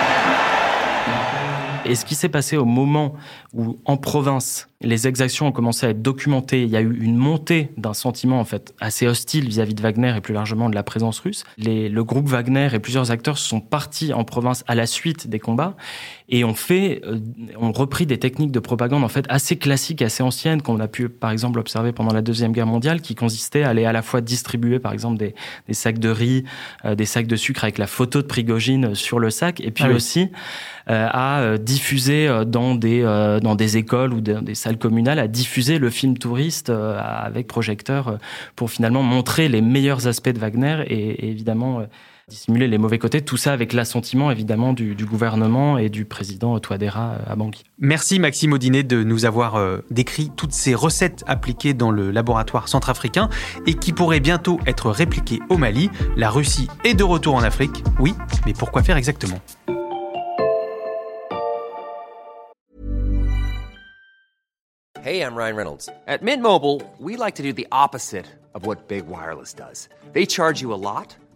Et 1.85 1.97
ce 1.97 2.05
qui 2.05 2.15
s'est 2.15 2.29
passé 2.29 2.57
au 2.57 2.65
moment 2.65 3.15
où, 3.55 3.79
en 3.85 3.97
province, 3.97 4.69
les 4.83 5.09
exactions 5.09 5.47
ont 5.47 5.53
commencé 5.53 5.87
à 5.87 5.91
être 5.91 6.03
documentées, 6.03 6.63
il 6.63 6.69
y 6.69 6.77
a 6.77 6.81
eu 6.81 6.97
une 7.01 7.17
montée 7.17 7.71
d'un 7.77 7.95
sentiment 7.95 8.41
en 8.41 8.45
fait 8.45 8.75
assez 8.81 9.07
hostile 9.07 9.49
vis-à-vis 9.49 9.75
de 9.75 9.83
Wagner 9.83 10.15
et 10.17 10.21
plus 10.21 10.35
largement 10.35 10.69
de 10.69 10.75
la 10.75 10.83
présence 10.83 11.19
russe. 11.21 11.45
Le 11.59 12.01
groupe 12.03 12.29
Wagner 12.29 12.69
et 12.73 12.79
plusieurs 12.79 13.11
acteurs 13.11 13.39
sont 13.39 13.61
partis 13.61 14.13
en 14.13 14.25
province 14.25 14.65
à 14.67 14.75
la 14.75 14.87
suite 14.87 15.29
des 15.29 15.39
combats 15.39 15.77
et 16.29 16.45
ont 16.45 16.55
fait, 16.55 17.03
euh, 17.05 17.19
ont 17.59 17.73
repris 17.73 18.07
des 18.07 18.19
techniques 18.19 18.53
de 18.53 18.61
propagande 18.61 19.05
en 19.05 19.09
fait 19.09 19.25
assez 19.29 19.57
classiques, 19.57 20.03
assez 20.03 20.23
anciennes 20.23 20.63
qu'on 20.63 20.81
a 20.81 20.89
pu 20.89 21.09
par 21.09 21.31
exemple 21.31 21.59
observer 21.59 21.93
pendant 21.93 22.13
la 22.13 22.23
deuxième 22.23 22.53
guerre 22.53 22.67
mondiale, 22.67 23.01
qui 23.01 23.15
consistaient 23.15 23.63
à 23.63 23.71
aller 23.71 23.85
à 23.85 23.93
la 23.93 24.03
fois 24.03 24.21
distribuer 24.21 24.79
par 24.79 24.93
exemple 24.93 25.19
des, 25.19 25.35
des 25.67 25.75
sacs 25.75 25.99
de 25.99 26.09
riz, 26.09 26.45
euh, 26.85 26.95
des 26.95 27.07
sacs 27.07 27.27
de 27.27 27.37
sucre 27.37 27.65
avec 27.65 27.79
la 27.79 27.87
photo 27.87 28.23
de 28.23 28.27
Prigogine 28.27 28.95
sur 28.95 29.19
le 29.19 29.31
sac, 29.31 29.61
et 29.61 29.71
puis 29.71 29.85
ah 29.85 29.89
oui. 29.89 29.95
aussi 29.95 30.29
euh, 30.91 31.09
à 31.11 31.59
diffuser 31.59 32.29
dans 32.47 32.75
des 32.75 33.03
dans 33.43 33.55
des 33.55 33.77
écoles 33.77 34.13
ou 34.13 34.21
des 34.21 34.55
salles 34.55 34.79
communales 34.79 35.19
à 35.19 35.29
diffuser 35.29 35.79
le 35.79 35.91
film 35.91 36.19
touriste 36.19 36.71
avec 36.71 37.47
projecteur 37.47 38.19
pour 38.57 38.71
finalement 38.71 39.03
montrer 39.03 39.49
les 39.49 39.61
meilleurs 39.61 40.07
aspects 40.09 40.31
de 40.31 40.39
Wagner 40.39 40.83
et, 40.89 41.27
et 41.27 41.31
évidemment 41.31 41.83
dissimuler 42.29 42.69
les 42.69 42.79
mauvais 42.79 42.99
côtés, 42.99 43.23
tout 43.23 43.37
ça 43.37 43.53
avec 43.53 43.73
l'assentiment 43.73 44.31
évidemment 44.31 44.73
du, 44.73 44.95
du, 44.95 45.05
gouvernement 45.05 45.79
et 45.79 45.89
du 45.89 46.05
président 46.05 46.59
Touadéra 46.61 47.17
à 47.27 47.37
Bangui. 47.37 47.65
Merci 47.79 48.19
Maxime 48.19 48.53
Audinet 48.53 48.83
de 48.83 49.03
nous 49.03 49.25
avoir 49.25 49.57
euh, 49.57 49.79
décrit 49.91 50.31
toutes 50.37 50.53
ces 50.53 50.75
recettes 50.75 51.25
appliquées 51.27 51.75
dans 51.75 51.91
le 51.91 52.11
laboratoire 52.11 52.69
centrafricain 52.69 53.29
et 53.67 53.75
qui 53.75 53.93
pourraient 53.93 54.21
bientôt 54.21 54.59
être 54.67 54.91
répliquées 54.91 55.41
au 55.49 55.57
Mali. 55.57 55.91
La 56.17 56.31
Russie 56.31 56.69
est 56.85 56.95
de 56.95 57.05
retour 57.05 57.35
en 57.35 57.43
Afrique, 57.43 57.83
oui, 57.99 58.15
mais 58.47 58.53
pourquoi 58.53 58.83
faire 58.83 58.97
exactement? 58.97 59.41
Hey, 65.05 65.21
I'm 65.21 65.35
Ryan 65.35 65.57
Reynolds. 65.57 65.89
At 66.07 66.23
Mint 66.23 66.43
Mobile, 66.43 66.81
we 67.01 67.17
like 67.17 67.35
to 67.35 67.43
do 67.43 67.53
the 67.53 67.67
opposite 67.73 68.27
of 68.55 68.65
what 68.65 68.87
Big 68.87 69.09
Wireless 69.09 69.53
does. 69.53 69.89
They 70.13 70.27
charge 70.27 70.61
you 70.61 70.73
a 70.73 70.79
lot. 70.79 71.17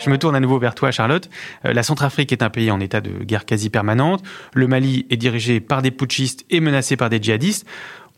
Je 0.00 0.08
me 0.08 0.16
tourne 0.16 0.34
à 0.34 0.40
nouveau 0.40 0.58
vers 0.58 0.74
toi, 0.74 0.90
Charlotte. 0.90 1.28
Euh, 1.66 1.74
la 1.74 1.82
Centrafrique 1.82 2.32
est 2.32 2.42
un 2.42 2.48
pays 2.48 2.70
en 2.70 2.80
état 2.80 3.02
de 3.02 3.10
guerre 3.22 3.44
quasi 3.44 3.68
permanente. 3.68 4.22
Le 4.54 4.66
Mali 4.66 5.06
est 5.10 5.18
dirigé 5.18 5.60
par 5.60 5.82
des 5.82 5.90
putschistes 5.90 6.46
et 6.48 6.60
menacé 6.60 6.96
par 6.96 7.10
des 7.10 7.22
djihadistes. 7.22 7.66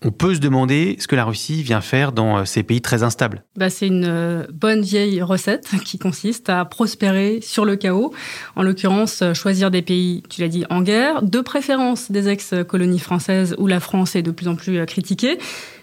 On 0.04 0.10
peut 0.12 0.34
se 0.34 0.40
demander 0.40 0.96
ce 0.98 1.06
que 1.08 1.14
la 1.16 1.24
Russie 1.24 1.62
vient 1.62 1.80
faire 1.80 2.12
dans 2.12 2.38
euh, 2.38 2.44
ces 2.44 2.62
pays 2.62 2.80
très 2.80 3.02
instables. 3.02 3.42
Bah, 3.56 3.68
c'est 3.68 3.88
une 3.88 4.04
euh, 4.06 4.46
bonne 4.52 4.82
vieille 4.82 5.22
recette 5.22 5.70
qui 5.85 5.98
consiste 5.98 6.48
à 6.50 6.64
prospérer 6.64 7.40
sur 7.42 7.64
le 7.64 7.74
chaos. 7.74 8.14
En 8.54 8.62
l'occurrence, 8.62 9.24
choisir 9.35 9.72
des 9.72 9.83
pays, 9.83 10.22
tu 10.28 10.40
l'as 10.40 10.48
dit, 10.48 10.64
en 10.70 10.83
guerre, 10.83 11.20
de 11.22 11.40
préférence 11.40 12.12
des 12.12 12.28
ex-colonies 12.28 13.00
françaises 13.00 13.57
où 13.59 13.66
la 13.66 13.80
France 13.80 14.14
est 14.14 14.22
de 14.22 14.30
plus 14.30 14.46
en 14.46 14.54
plus 14.54 14.87
critiquée 14.87 15.38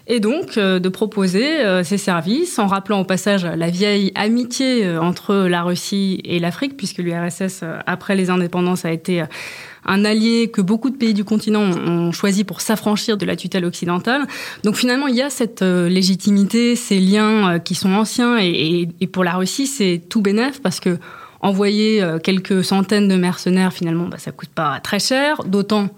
et 0.09 0.19
donc 0.19 0.57
euh, 0.57 0.79
de 0.79 0.89
proposer 0.89 1.61
euh, 1.61 1.83
ces 1.83 1.99
services 1.99 2.57
en 2.57 2.65
rappelant 2.65 2.99
au 2.99 3.03
passage 3.03 3.45
la 3.45 3.69
vieille 3.69 4.11
amitié 4.15 4.83
euh, 4.83 4.99
entre 4.99 5.35
la 5.35 5.61
Russie 5.61 6.19
et 6.25 6.39
l'Afrique, 6.39 6.75
puisque 6.75 6.97
l'URSS, 6.97 7.63
après 7.85 8.15
les 8.15 8.31
indépendances, 8.31 8.85
a 8.85 8.91
été 8.91 9.23
un 9.85 10.03
allié 10.03 10.49
que 10.49 10.61
beaucoup 10.61 10.89
de 10.89 10.97
pays 10.97 11.13
du 11.13 11.23
continent 11.23 11.61
ont 11.61 12.11
choisi 12.11 12.43
pour 12.43 12.59
s'affranchir 12.59 13.17
de 13.17 13.25
la 13.25 13.35
tutelle 13.35 13.65
occidentale. 13.65 14.25
Donc 14.63 14.75
finalement, 14.75 15.07
il 15.07 15.15
y 15.15 15.21
a 15.21 15.29
cette 15.29 15.61
légitimité, 15.61 16.75
ces 16.75 16.99
liens 16.99 17.59
qui 17.59 17.75
sont 17.75 17.93
anciens, 17.93 18.37
et, 18.39 18.87
pour 19.13 19.23
la 19.23 19.33
Russie, 19.33 19.67
c'est 19.67 20.01
tout 20.09 20.21
bénef 20.21 20.61
parce 20.61 20.79
que 20.79 20.97
envoyer 21.41 22.03
quelques 22.23 22.63
centaines 22.63 23.07
de 23.07 23.15
mercenaires, 23.15 23.71
finalement, 23.71 24.07
bah, 24.07 24.17
ça 24.17 24.31
coûte 24.31 24.49
pas 24.49 24.79
très 24.81 24.99
cher, 24.99 25.43
d'autant 25.45 25.89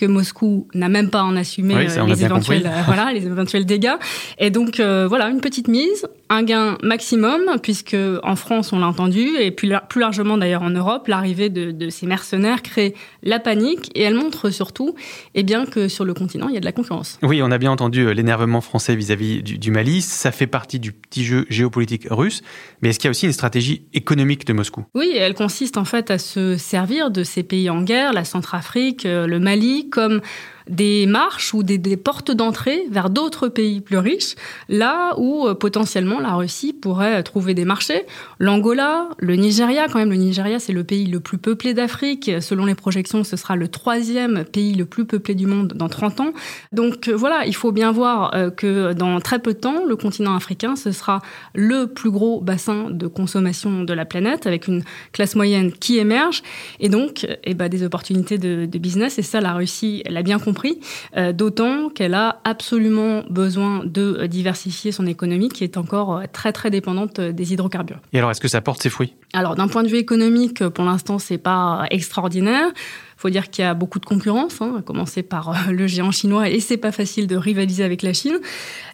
que 0.00 0.06
Moscou 0.06 0.66
n'a 0.72 0.88
même 0.88 1.10
pas 1.10 1.22
en 1.22 1.36
assumé 1.36 1.74
oui, 1.74 1.86
euh, 1.90 2.06
les, 2.06 2.24
éventuels, 2.24 2.66
euh, 2.66 2.82
voilà, 2.86 3.12
les 3.12 3.26
éventuels 3.26 3.66
dégâts. 3.66 3.96
Et 4.38 4.48
donc, 4.48 4.80
euh, 4.80 5.06
voilà, 5.06 5.28
une 5.28 5.42
petite 5.42 5.68
mise, 5.68 6.06
un 6.30 6.42
gain 6.42 6.78
maximum, 6.82 7.42
puisque 7.62 7.96
en 8.22 8.34
France, 8.34 8.72
on 8.72 8.78
l'a 8.78 8.86
entendu, 8.86 9.28
et 9.38 9.50
plus, 9.50 9.70
plus 9.90 10.00
largement 10.00 10.38
d'ailleurs 10.38 10.62
en 10.62 10.70
Europe, 10.70 11.06
l'arrivée 11.06 11.50
de, 11.50 11.70
de, 11.70 11.90
ces 11.90 12.06
mercenaires 12.06 12.62
crée 12.62 12.94
la 13.22 13.40
panique, 13.40 13.90
et 13.94 14.00
elle 14.00 14.14
montre 14.14 14.48
surtout 14.48 14.94
eh 15.34 15.42
bien, 15.42 15.66
que 15.66 15.86
sur 15.88 16.06
le 16.06 16.14
continent, 16.14 16.48
il 16.48 16.54
y 16.54 16.56
a 16.56 16.60
de 16.60 16.64
la 16.64 16.72
concurrence. 16.72 17.18
Oui, 17.22 17.42
on 17.42 17.50
a 17.50 17.58
bien 17.58 17.70
entendu 17.70 18.14
l'énervement 18.14 18.62
français 18.62 18.96
vis-à-vis 18.96 19.42
du, 19.42 19.58
du 19.58 19.70
Mali, 19.70 20.00
ça 20.00 20.32
fait 20.32 20.46
partie 20.46 20.80
du 20.80 20.92
petit 20.92 21.24
jeu 21.24 21.44
géopolitique 21.50 22.06
russe, 22.10 22.40
mais 22.80 22.88
est-ce 22.88 22.98
qu'il 22.98 23.08
y 23.08 23.10
a 23.10 23.10
aussi 23.10 23.26
une 23.26 23.34
stratégie 23.34 23.82
économique 23.92 24.46
de 24.46 24.54
Moscou? 24.54 24.86
Oui, 24.94 25.12
elle 25.14 25.34
consiste 25.34 25.76
en 25.76 25.84
fait 25.84 26.10
à 26.10 26.16
se 26.16 26.56
servir 26.56 27.10
de 27.10 27.22
ces 27.22 27.42
pays 27.42 27.68
en 27.68 27.82
guerre, 27.82 28.14
la 28.14 28.24
Centrafrique, 28.24 29.02
le 29.04 29.38
Mali, 29.38 29.89
comme 29.90 30.22
des 30.70 31.06
marches 31.06 31.52
ou 31.52 31.62
des, 31.62 31.78
des 31.78 31.96
portes 31.96 32.30
d'entrée 32.30 32.84
vers 32.90 33.10
d'autres 33.10 33.48
pays 33.48 33.80
plus 33.80 33.98
riches, 33.98 34.36
là 34.68 35.14
où 35.18 35.46
euh, 35.46 35.54
potentiellement 35.54 36.20
la 36.20 36.34
Russie 36.34 36.72
pourrait 36.72 37.22
trouver 37.22 37.54
des 37.54 37.64
marchés. 37.64 38.06
L'Angola, 38.38 39.08
le 39.18 39.34
Nigeria, 39.34 39.88
quand 39.88 39.98
même, 39.98 40.10
le 40.10 40.16
Nigeria 40.16 40.58
c'est 40.58 40.72
le 40.72 40.84
pays 40.84 41.06
le 41.06 41.20
plus 41.20 41.38
peuplé 41.38 41.74
d'Afrique. 41.74 42.30
Selon 42.40 42.64
les 42.64 42.74
projections, 42.74 43.24
ce 43.24 43.36
sera 43.36 43.56
le 43.56 43.68
troisième 43.68 44.44
pays 44.44 44.74
le 44.74 44.84
plus 44.84 45.04
peuplé 45.04 45.34
du 45.34 45.46
monde 45.46 45.72
dans 45.74 45.88
30 45.88 46.20
ans. 46.20 46.32
Donc 46.72 47.08
euh, 47.08 47.16
voilà, 47.16 47.46
il 47.46 47.54
faut 47.54 47.72
bien 47.72 47.90
voir 47.90 48.34
euh, 48.34 48.50
que 48.50 48.92
dans 48.92 49.20
très 49.20 49.40
peu 49.40 49.54
de 49.54 49.58
temps, 49.58 49.84
le 49.86 49.96
continent 49.96 50.36
africain, 50.36 50.76
ce 50.76 50.92
sera 50.92 51.20
le 51.54 51.86
plus 51.86 52.10
gros 52.10 52.40
bassin 52.40 52.90
de 52.90 53.08
consommation 53.08 53.82
de 53.82 53.92
la 53.92 54.04
planète, 54.04 54.46
avec 54.46 54.68
une 54.68 54.84
classe 55.12 55.34
moyenne 55.34 55.72
qui 55.72 55.98
émerge, 55.98 56.42
et 56.78 56.88
donc 56.88 57.26
eh 57.44 57.54
ben, 57.54 57.68
des 57.68 57.82
opportunités 57.82 58.38
de, 58.38 58.66
de 58.66 58.78
business. 58.78 59.18
Et 59.18 59.22
ça, 59.22 59.40
la 59.40 59.54
Russie, 59.54 60.02
elle 60.04 60.16
a 60.16 60.22
bien 60.22 60.38
compris 60.38 60.59
euh, 61.16 61.32
d'autant 61.32 61.88
qu'elle 61.88 62.14
a 62.14 62.40
absolument 62.44 63.22
besoin 63.30 63.84
de 63.84 64.26
diversifier 64.26 64.92
son 64.92 65.06
économie 65.06 65.48
qui 65.48 65.64
est 65.64 65.76
encore 65.76 66.16
euh, 66.16 66.24
très 66.32 66.52
très 66.52 66.70
dépendante 66.70 67.20
des 67.20 67.52
hydrocarbures. 67.52 68.00
Et 68.12 68.18
alors, 68.18 68.30
est-ce 68.30 68.40
que 68.40 68.48
ça 68.48 68.60
porte 68.60 68.82
ses 68.82 68.90
fruits? 68.90 69.14
Alors, 69.32 69.54
d'un 69.54 69.68
point 69.68 69.82
de 69.82 69.88
vue 69.88 69.98
économique, 69.98 70.66
pour 70.68 70.84
l'instant, 70.84 71.18
c'est 71.18 71.38
pas 71.38 71.86
extraordinaire. 71.90 72.66
Il 73.20 73.20
faut 73.20 73.30
dire 73.30 73.50
qu'il 73.50 73.62
y 73.64 73.68
a 73.68 73.74
beaucoup 73.74 73.98
de 73.98 74.06
concurrence, 74.06 74.62
hein, 74.62 74.76
à 74.78 74.82
commencer 74.82 75.22
par 75.22 75.50
euh, 75.50 75.72
le 75.72 75.86
géant 75.86 76.10
chinois, 76.10 76.48
et 76.48 76.58
c'est 76.58 76.78
pas 76.78 76.92
facile 76.92 77.26
de 77.26 77.36
rivaliser 77.36 77.84
avec 77.84 78.02
la 78.02 78.12
Chine. 78.12 78.38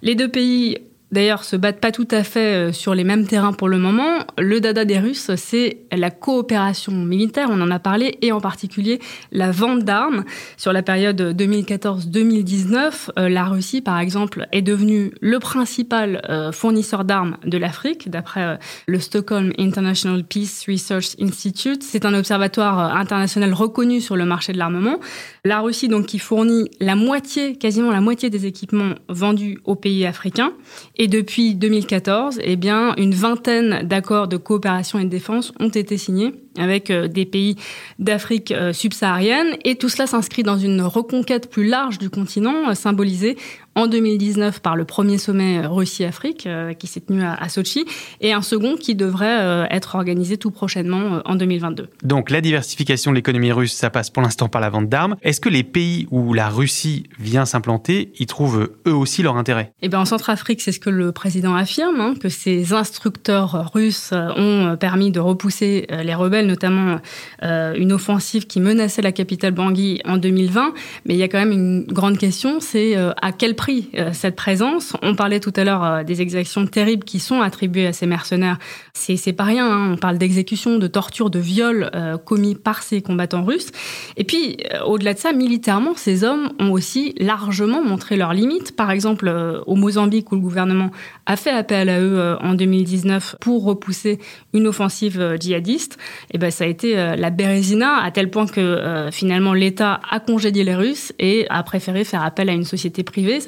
Les 0.03 0.15
deux 0.15 0.29
pays 0.29 0.79
d'ailleurs 1.12 1.45
se 1.45 1.57
battent 1.57 1.81
pas 1.81 1.92
tout 1.92 2.09
à 2.11 2.23
fait 2.23 2.73
sur 2.73 2.95
les 2.95 3.05
mêmes 3.05 3.27
terrains 3.27 3.53
pour 3.53 3.69
le 3.69 3.79
moment. 3.79 4.19
Le 4.38 4.61
dada 4.61 4.85
des 4.85 4.99
Russes, 4.99 5.31
c'est 5.37 5.79
la 5.92 6.11
coopération 6.11 6.92
militaire, 6.92 7.49
on 7.51 7.61
en 7.61 7.71
a 7.71 7.79
parlé, 7.79 8.19
et 8.23 8.33
en 8.33 8.40
particulier 8.40 9.01
la 9.33 9.51
vente 9.51 9.85
d'armes. 9.85 10.25
Sur 10.57 10.73
la 10.73 10.83
période 10.83 11.21
2014-2019, 11.21 13.29
la 13.29 13.45
Russie, 13.45 13.81
par 13.81 13.99
exemple, 13.99 14.47
est 14.53 14.62
devenue 14.62 15.12
le 15.21 15.38
principal 15.38 16.51
fournisseur 16.53 17.05
d'armes 17.05 17.37
de 17.45 17.59
l'Afrique, 17.59 18.11
d'après 18.11 18.59
le 18.87 18.99
Stockholm 18.99 19.53
International 19.59 20.25
Peace 20.25 20.64
Research 20.69 21.16
Institute. 21.21 21.83
C'est 21.83 22.05
un 22.05 22.14
observatoire 22.14 22.97
international 22.97 23.53
reconnu 23.53 24.01
sur 24.01 24.16
le 24.16 24.25
marché 24.25 24.53
de 24.53 24.59
l'armement. 24.59 24.99
La 25.45 25.61
Russie, 25.61 25.88
donc, 25.88 26.07
qui 26.07 26.19
fournit 26.19 26.69
la 26.81 26.97
moitié, 26.97 27.57
quasiment 27.57 27.90
la 27.90 28.01
moitié 28.01 28.31
des 28.31 28.47
équipements 28.47 28.95
vendus 29.09 29.61
aux 29.64 29.77
pays 29.77 30.05
africains. 30.05 30.53
Et 30.99 31.09
depuis 31.09 31.55
2014, 31.55 32.41
eh 32.43 32.57
bien, 32.57 32.95
une 32.97 33.15
vingtaine 33.15 33.87
d'accords 33.87 34.29
de 34.29 34.37
coopération 34.37 34.99
et 34.99 35.05
de 35.05 35.11
défense 35.11 35.53
ont 35.61 35.69
été 35.69 35.99
signés 35.99 36.33
avec 36.59 36.91
euh, 36.91 37.07
des 37.07 37.27
pays 37.27 37.57
d'Afrique 37.99 38.51
euh, 38.51 38.73
subsaharienne. 38.73 39.57
Et 39.65 39.77
tout 39.77 39.91
cela 39.91 40.07
s'inscrit 40.07 40.43
dans 40.43 40.57
une 40.57 40.81
reconquête 40.81 41.51
plus 41.51 41.67
large 41.67 41.99
du 41.99 42.09
continent, 42.09 42.71
euh, 42.71 42.75
symbolisée 42.75 43.37
en 43.77 43.87
2019 43.87 44.61
par 44.61 44.75
le 44.75 44.85
premier 44.85 45.19
sommet 45.19 45.65
Russie-Afrique 45.65 46.49
qui 46.79 46.87
s'est 46.87 47.01
tenu 47.01 47.23
à, 47.23 47.49
Sochi 47.49 47.85
et 48.21 48.33
un 48.33 48.43
second 48.43 48.77
qui 48.77 48.95
devrait 48.95 49.69
être 49.71 49.95
organisé 49.95 50.39
tout 50.39 50.51
prochainement 50.51 51.21
en 51.25 51.37
2022. 51.37 51.91
Donc 52.03 52.31
la 52.31 52.41
diversification 52.41 53.11
de 53.11 53.17
l'économie 53.17 53.53
russe, 53.53 53.75
ça 53.75 53.91
passe 53.91 54.11
pour 54.11 54.23
l'instant 54.23 54.49
par 54.49 54.62
la 54.62 54.71
vente 54.71 54.89
d'armes. 54.89 55.17
Est-ce 55.23 55.41
que 55.41 55.51
les 55.51 55.62
pays 55.62 56.09
où 56.11 56.33
la 56.33 56.49
Russie 56.49 57.05
vient 57.19 57.45
s'implanter, 57.45 58.12
y 58.19 58.27
trouvent 58.27 58.71
eux 58.87 58.95
aussi 58.95 59.23
leur 59.23 59.37
intérêt? 59.37 59.73
Eh 59.83 59.89
bien 59.89 60.01
en 60.01 60.07
Centrafrique, 60.07 60.62
c'est 60.62 60.73
ce 60.73 60.81
que 60.81 60.91
le 60.91 61.12
président 61.12 61.55
affirme, 61.55 62.01
hein, 62.01 62.15
que 62.19 62.31
ces 62.31 62.73
instructeurs 62.73 63.73
russes 63.75 64.12
ont 64.12 64.77
permis 64.81 65.11
de 65.11 65.21
repousser 65.21 65.87
les 65.91 66.15
rebelles, 66.15 66.47
notamment 66.47 66.99
une 67.43 67.93
offensive 67.93 68.47
qui 68.47 68.61
menaçait 68.61 69.03
la 69.03 69.12
capitale 69.12 69.53
Bangui 69.53 70.01
en 70.07 70.17
2020. 70.17 70.73
Mais 71.05 71.15
il 71.15 71.19
y 71.19 71.23
a 71.23 71.29
quand 71.29 71.39
même 71.39 71.53
une 71.53 71.85
grande 71.85 72.17
question, 72.17 72.61
c'est 72.61 72.97
à 72.97 73.33
quel 73.33 73.55
prix 73.55 73.66
euh, 73.69 74.11
cette 74.13 74.37
présence. 74.37 74.95
On 75.03 75.15
parlait 75.15 75.41
tout 75.41 75.53
à 75.57 75.65
l'heure 75.65 75.85
euh, 75.85 76.03
des 76.05 76.23
exactions 76.23 76.67
terribles 76.67 77.05
qui 77.05 77.19
sont 77.19 77.41
attribuées 77.41 77.87
à 77.87 77.93
ces 77.93 78.07
mercenaires. 78.07 78.59
C'est 78.95 79.33
pas 79.33 79.45
rien. 79.45 79.67
Hein. 79.67 79.93
On 79.93 79.97
parle 79.97 80.19
d'exécutions, 80.19 80.79
de 80.79 80.87
tortures, 80.87 81.31
de 81.31 81.39
viols 81.39 81.91
euh, 81.95 82.17
commis 82.17 82.55
par 82.55 82.83
ces 82.83 83.03
combattants 83.03 83.45
russes. 83.45 83.71
Et 84.17 84.25
puis, 84.25 84.59
au-delà 84.87 85.15
de 85.15 85.19
ça, 85.19 85.33
militairement, 85.33 85.95
ces 85.97 86.25
hommes 86.25 86.51
ont 86.59 86.71
aussi 86.71 87.15
largement 87.19 87.83
montré 87.83 88.17
leurs 88.17 88.35
limites. 88.35 88.75
Par 88.77 88.91
exemple, 88.91 89.33
au 89.67 89.75
Mozambique, 89.75 90.33
où 90.33 90.37
le 90.37 90.41
gouvernement 90.41 90.91
a 91.27 91.37
fait 91.37 91.51
appel 91.51 91.89
à 91.89 92.01
eux 92.01 92.37
en 92.41 92.55
2019 92.55 93.37
pour 93.41 93.65
repousser 93.65 94.19
une 94.53 94.67
offensive 94.67 95.37
djihadiste, 95.41 95.95
et 95.95 96.35
eh 96.35 96.39
ben 96.39 96.51
ça 96.51 96.65
a 96.65 96.67
été 96.67 96.95
la 96.95 97.31
bérésina 97.31 98.03
à 98.03 98.11
tel 98.11 98.31
point 98.31 98.47
que 98.47 99.09
finalement 99.13 99.53
l'État 99.53 100.01
a 100.11 100.21
congédié 100.21 100.65
les 100.65 100.75
Russes 100.75 101.13
et 101.19 101.47
a 101.51 101.63
préféré 101.63 102.05
faire 102.05 102.25
appel 102.25 102.49
à 102.49 102.53
une 102.53 102.65
société 102.65 103.03
privée 103.03 103.41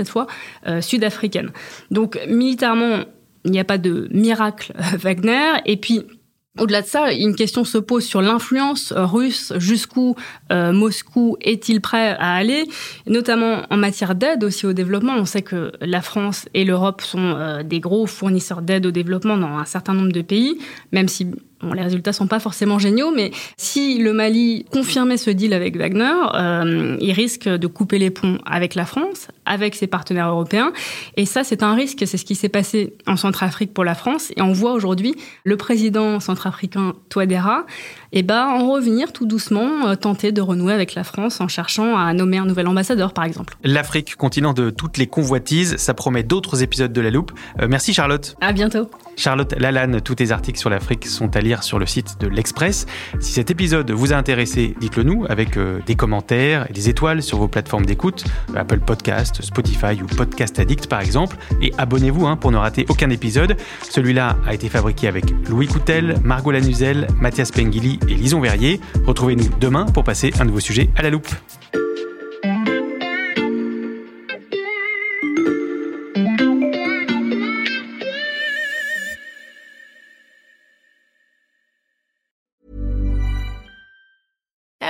euh, 0.67 0.81
sud-africaine. 0.81 1.51
Donc 1.91 2.19
militairement, 2.29 3.05
il 3.45 3.51
n'y 3.51 3.61
a 3.61 3.65
pas 3.65 3.79
de 3.79 4.09
miracle 4.13 4.73
Wagner. 4.99 5.61
Et 5.65 5.77
puis, 5.77 6.03
au-delà 6.59 6.83
de 6.83 6.87
ça, 6.87 7.13
une 7.13 7.37
question 7.37 7.65
se 7.65 7.79
pose 7.79 8.05
sur 8.05 8.21
l'influence 8.21 8.93
russe, 8.97 9.53
jusqu'où 9.59 10.17
euh, 10.51 10.73
Moscou 10.73 11.37
est-il 11.41 11.81
prêt 11.81 12.17
à 12.19 12.35
aller, 12.35 12.65
notamment 13.07 13.63
en 13.71 13.77
matière 13.77 14.15
d'aide 14.15 14.43
aussi 14.43 14.67
au 14.67 14.73
développement. 14.73 15.15
On 15.17 15.25
sait 15.25 15.43
que 15.43 15.73
la 15.81 16.03
France 16.03 16.49
et 16.55 16.65
l'Europe 16.65 17.01
sont 17.01 17.37
euh, 17.37 17.63
des 17.63 17.79
gros 17.81 18.07
fournisseurs 18.07 18.63
d'aide 18.63 18.87
au 18.87 18.91
développement 18.91 19.37
dans 19.37 19.57
un 19.57 19.65
certain 19.65 19.95
nombre 19.95 20.13
de 20.13 20.23
pays, 20.23 20.59
même 20.91 21.07
si 21.07 21.29
Bon, 21.61 21.73
les 21.73 21.83
résultats 21.83 22.13
sont 22.13 22.29
pas 22.29 22.39
forcément 22.39 22.79
géniaux, 22.79 23.11
mais 23.15 23.33
si 23.57 23.99
le 23.99 24.13
Mali 24.13 24.65
confirmait 24.71 25.17
ce 25.17 25.31
deal 25.31 25.53
avec 25.53 25.77
Wagner, 25.77 26.13
euh, 26.35 26.97
il 27.01 27.13
risque 27.13 27.49
de 27.49 27.67
couper 27.67 27.99
les 27.99 28.11
ponts 28.11 28.39
avec 28.47 28.77
la 28.77 28.85
France, 28.85 29.29
avec 29.45 29.75
ses 29.75 29.89
partenaires 29.89 30.29
européens. 30.29 30.73
Et 31.17 31.27
ça, 31.27 31.43
c'est 31.43 31.65
un 31.65 31.75
risque. 31.75 32.05
C'est 32.07 32.17
ce 32.17 32.25
qui 32.25 32.37
s'est 32.37 32.49
passé 32.49 32.95
en 33.07 33.17
Centrafrique 33.17 33.75
pour 33.75 33.85
la 33.85 33.97
France. 33.97 34.31
Et 34.37 34.43
on 34.43 34.53
voit 34.53 34.73
aujourd'hui 34.73 35.15
le 35.45 35.57
président 35.57 36.21
centrafricain 36.21 36.95
Touadéra 37.09 37.67
et 38.13 38.21
eh 38.21 38.23
ben, 38.23 38.47
en 38.47 38.71
revenir 38.71 39.13
tout 39.13 39.27
doucement, 39.27 39.89
euh, 39.89 39.95
tenter 39.95 40.33
de 40.33 40.41
renouer 40.41 40.73
avec 40.73 40.95
la 40.95 41.05
France 41.05 41.43
en 41.43 41.49
cherchant 41.49 41.99
à 41.99 42.15
nommer 42.15 42.39
un 42.39 42.47
nouvel 42.47 42.67
ambassadeur, 42.67 43.13
par 43.13 43.25
exemple. 43.25 43.57
L'Afrique, 43.65 44.17
continent 44.17 44.55
de 44.55 44.71
toutes 44.71 44.97
les 44.97 45.07
convoitises, 45.07 45.77
ça 45.77 45.93
promet 45.93 46.23
d'autres 46.23 46.63
épisodes 46.63 46.93
de 46.93 47.01
La 47.03 47.11
Loupe. 47.11 47.33
Euh, 47.61 47.67
merci 47.69 47.93
Charlotte. 47.93 48.35
À 48.41 48.53
bientôt. 48.53 48.89
Charlotte 49.19 49.53
Lalanne, 49.59 50.01
tous 50.01 50.15
tes 50.15 50.31
articles 50.31 50.59
sur 50.61 50.71
l'Afrique 50.71 51.05
sont 51.05 51.35
à 51.37 51.41
lire 51.41 51.65
sur 51.65 51.81
le 51.81 51.87
site 51.87 52.21
de 52.21 52.29
l'Express. 52.29 52.87
Si 53.19 53.33
cet 53.33 53.51
épisode 53.51 53.91
vous 53.91 54.13
a 54.13 54.17
intéressé, 54.17 54.77
dites-le 54.81 55.03
nous 55.03 55.27
avec 55.29 55.57
euh, 55.57 55.81
des 55.87 55.97
commentaires 55.97 56.71
et 56.71 56.73
des 56.73 56.89
étoiles 56.89 57.21
sur 57.21 57.39
vos 57.39 57.49
plateformes 57.49 57.85
d'écoute, 57.85 58.25
Apple 58.55 58.79
Podcast, 58.79 59.43
Spotify 59.43 60.01
ou 60.01 60.07
Podcast 60.07 60.61
Addict 60.61 60.87
par 60.87 61.01
exemple. 61.01 61.37
Et 61.61 61.73
abonnez-vous 61.79 62.29
hein, 62.29 62.37
pour 62.37 62.53
ne 62.53 62.57
rater 62.57 62.87
aucun 62.89 63.11
épisode. 63.11 63.57
Celui-là 63.91 64.37
a 64.47 64.55
été 64.55 64.69
fabriqué 64.69 65.09
avec 65.09 65.25
Louis 65.49 65.67
Coutel, 65.67 66.15
Margot 66.23 66.53
Lanuzel, 66.53 67.09
Mathias 67.21 67.51
Pengili 67.51 67.99
et 68.07 68.15
Lison 68.15 68.41
Verrier. 68.41 68.81
Retrouvez-nous 69.05 69.51
demain 69.59 69.87
pour 69.87 70.05
passer 70.05 70.33
un 70.39 70.45
nouveau 70.45 70.61
sujet 70.61 70.91
à 70.97 71.03
la 71.03 71.11
loupe. 71.11 71.29